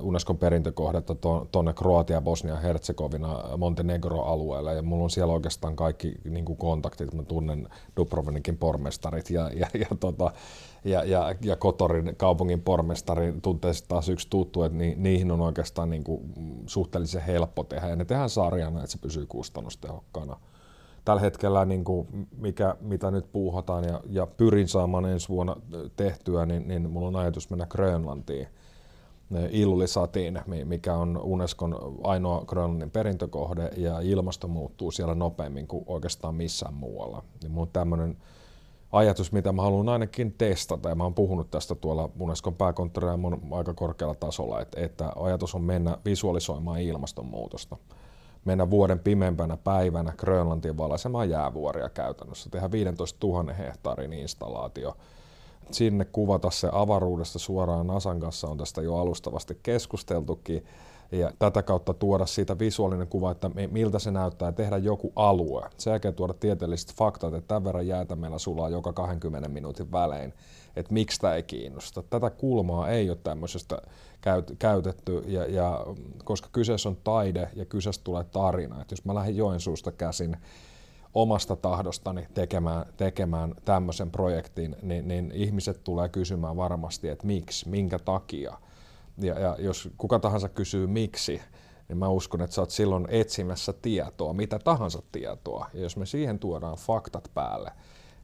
[0.01, 1.15] Unescon perintökohdetta
[1.51, 4.75] tuonne Kroatia, Bosnia, Herzegovina, Montenegro-alueelle.
[4.75, 7.13] Ja mulla on siellä oikeastaan kaikki niin kuin kontaktit.
[7.13, 7.67] Mä tunnen
[7.97, 10.31] Dubrovnikin pormestarit ja, ja, ja, tota,
[10.83, 15.89] ja, ja, ja Kotorin kaupungin pormestari tuntee taas yksi tuttu, että ni, niihin on oikeastaan
[15.89, 16.33] niin kuin
[16.65, 17.87] suhteellisen helppo tehdä.
[17.87, 20.37] Ja ne tehdään sarjana, että se pysyy kustannustehokkaana.
[21.05, 25.55] Tällä hetkellä, niin kuin mikä, mitä nyt puuhataan ja, ja pyrin saamaan ensi vuonna
[25.95, 28.47] tehtyä, niin, niin mulla on ajatus mennä Grönlantiin
[29.49, 36.73] Illisatiin, mikä on Unescon ainoa Grönlannin perintökohde ja ilmasto muuttuu siellä nopeammin kuin oikeastaan missään
[36.73, 37.23] muualla.
[37.41, 38.17] Niin mun tämmöinen
[38.91, 43.41] ajatus, mitä mä haluan ainakin testata, ja mä oon puhunut tästä tuolla Unescon pääkonttorilla mun
[43.51, 47.77] aika korkealla tasolla, että, että ajatus on mennä visualisoimaan ilmastonmuutosta.
[48.45, 54.97] Mennä vuoden pimempänä päivänä Grönlantiin valaisemaan jäävuoria käytännössä, tehdä 15 000 hehtaarin installaatio,
[55.71, 60.65] sinne kuvata se avaruudesta suoraan Nasan kanssa, on tästä jo alustavasti keskusteltukin,
[61.11, 65.69] ja tätä kautta tuoda siitä visuaalinen kuva, että miltä se näyttää ja tehdä joku alue.
[65.77, 70.33] Sen jälkeen tuoda tieteelliset faktat, että tämän verran jäätä meillä sulaa joka 20 minuutin välein,
[70.75, 72.03] että miksi tämä ei kiinnosta.
[72.09, 73.81] Tätä kulmaa ei ole tämmöisestä
[74.59, 75.85] käytetty, ja, ja,
[76.23, 78.81] koska kyseessä on taide ja kyseessä tulee tarina.
[78.81, 80.37] Että jos mä lähden Joensuusta käsin
[81.13, 87.99] omasta tahdostani tekemään, tekemään tämmöisen projektin, niin, niin ihmiset tulee kysymään varmasti, että miksi, minkä
[87.99, 88.57] takia.
[89.21, 91.41] Ja, ja jos kuka tahansa kysyy miksi,
[91.89, 95.69] niin mä uskon, että sä oot silloin etsimässä tietoa, mitä tahansa tietoa.
[95.73, 97.71] Ja jos me siihen tuodaan faktat päälle,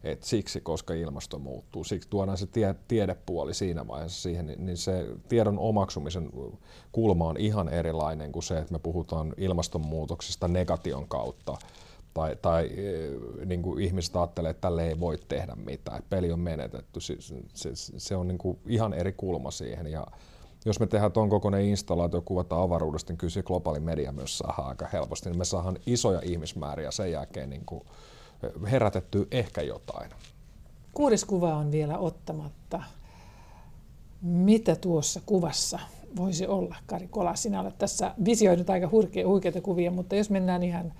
[0.04, 4.78] että siksi, koska ilmasto muuttuu, siksi tuodaan se tie, tiedepuoli siinä vaiheessa siihen, niin, niin
[4.78, 6.30] se tiedon omaksumisen
[6.92, 11.58] kulma on ihan erilainen kuin se, että me puhutaan ilmastonmuutoksesta negation kautta
[12.14, 12.70] tai, tai
[13.46, 17.00] niin kuin ihmiset ajattelee, että tälle ei voi tehdä mitään, että peli on menetetty.
[17.00, 17.18] Se,
[17.54, 19.88] se, se on niin kuin ihan eri kulma siihen.
[19.88, 20.08] Ja
[20.66, 24.68] jos me tehdään tuon kokoinen installaatio, kuvata avaruudesta, niin kyllä se globaali media myös saa
[24.68, 25.30] aika helposti.
[25.30, 27.84] Niin me saadaan isoja ihmismääriä sen jälkeen niin kuin
[28.72, 30.12] herätetty ehkä jotain.
[30.94, 32.84] Kuudes kuva on vielä ottamatta.
[34.22, 35.80] Mitä tuossa kuvassa
[36.16, 37.36] voisi olla, Kari Kola?
[37.36, 38.90] Sinä olet tässä visioinut aika
[39.26, 40.94] huikeita kuvia, mutta jos mennään ihan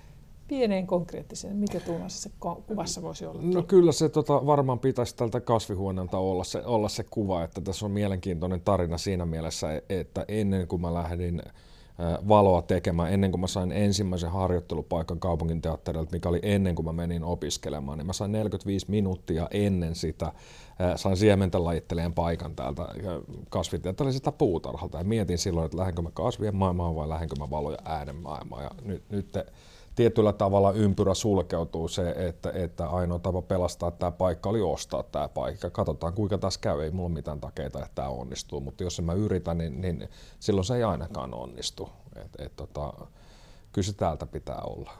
[0.48, 2.30] pieneen konkreettiseen, mikä tuomassa se
[2.66, 3.42] kuvassa voisi olla?
[3.42, 7.86] No kyllä se tota, varmaan pitäisi tältä kasvihuoneelta olla se, olla se kuva, että tässä
[7.86, 11.42] on mielenkiintoinen tarina siinä mielessä, että ennen kuin mä lähdin
[12.28, 16.92] valoa tekemään, ennen kuin mä sain ensimmäisen harjoittelupaikan kaupungin teatterilta, mikä oli ennen kuin mä
[16.92, 20.32] menin opiskelemaan, niin mä sain 45 minuuttia ennen sitä,
[20.96, 22.88] sain siementä lajitteleen paikan täältä
[23.48, 24.98] kasvitieteellisestä puutarhalta.
[24.98, 28.62] Ja mietin silloin, että lähdenkö mä kasvien maailmaan vai lähdenkö mä valoja äänen maailmaan.
[28.62, 29.46] Ja nyt, nyt te,
[29.96, 35.28] tietyllä tavalla ympyrä sulkeutuu se, että, että ainoa tapa pelastaa tämä paikka oli ostaa tämä
[35.28, 35.70] paikka.
[35.70, 39.12] Katsotaan kuinka tässä käy, ei mulla mitään takeita, että tämä onnistuu, mutta jos en mä
[39.12, 40.08] yritä, niin, niin
[40.40, 41.88] silloin se ei ainakaan onnistu.
[42.16, 42.92] Et, et, tota,
[43.72, 44.92] kyllä se täältä pitää olla.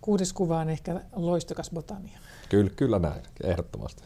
[0.00, 2.18] Kuudes kuva on ehkä loistokas botania.
[2.48, 4.02] Kyllä, kyllä näin, ehdottomasti.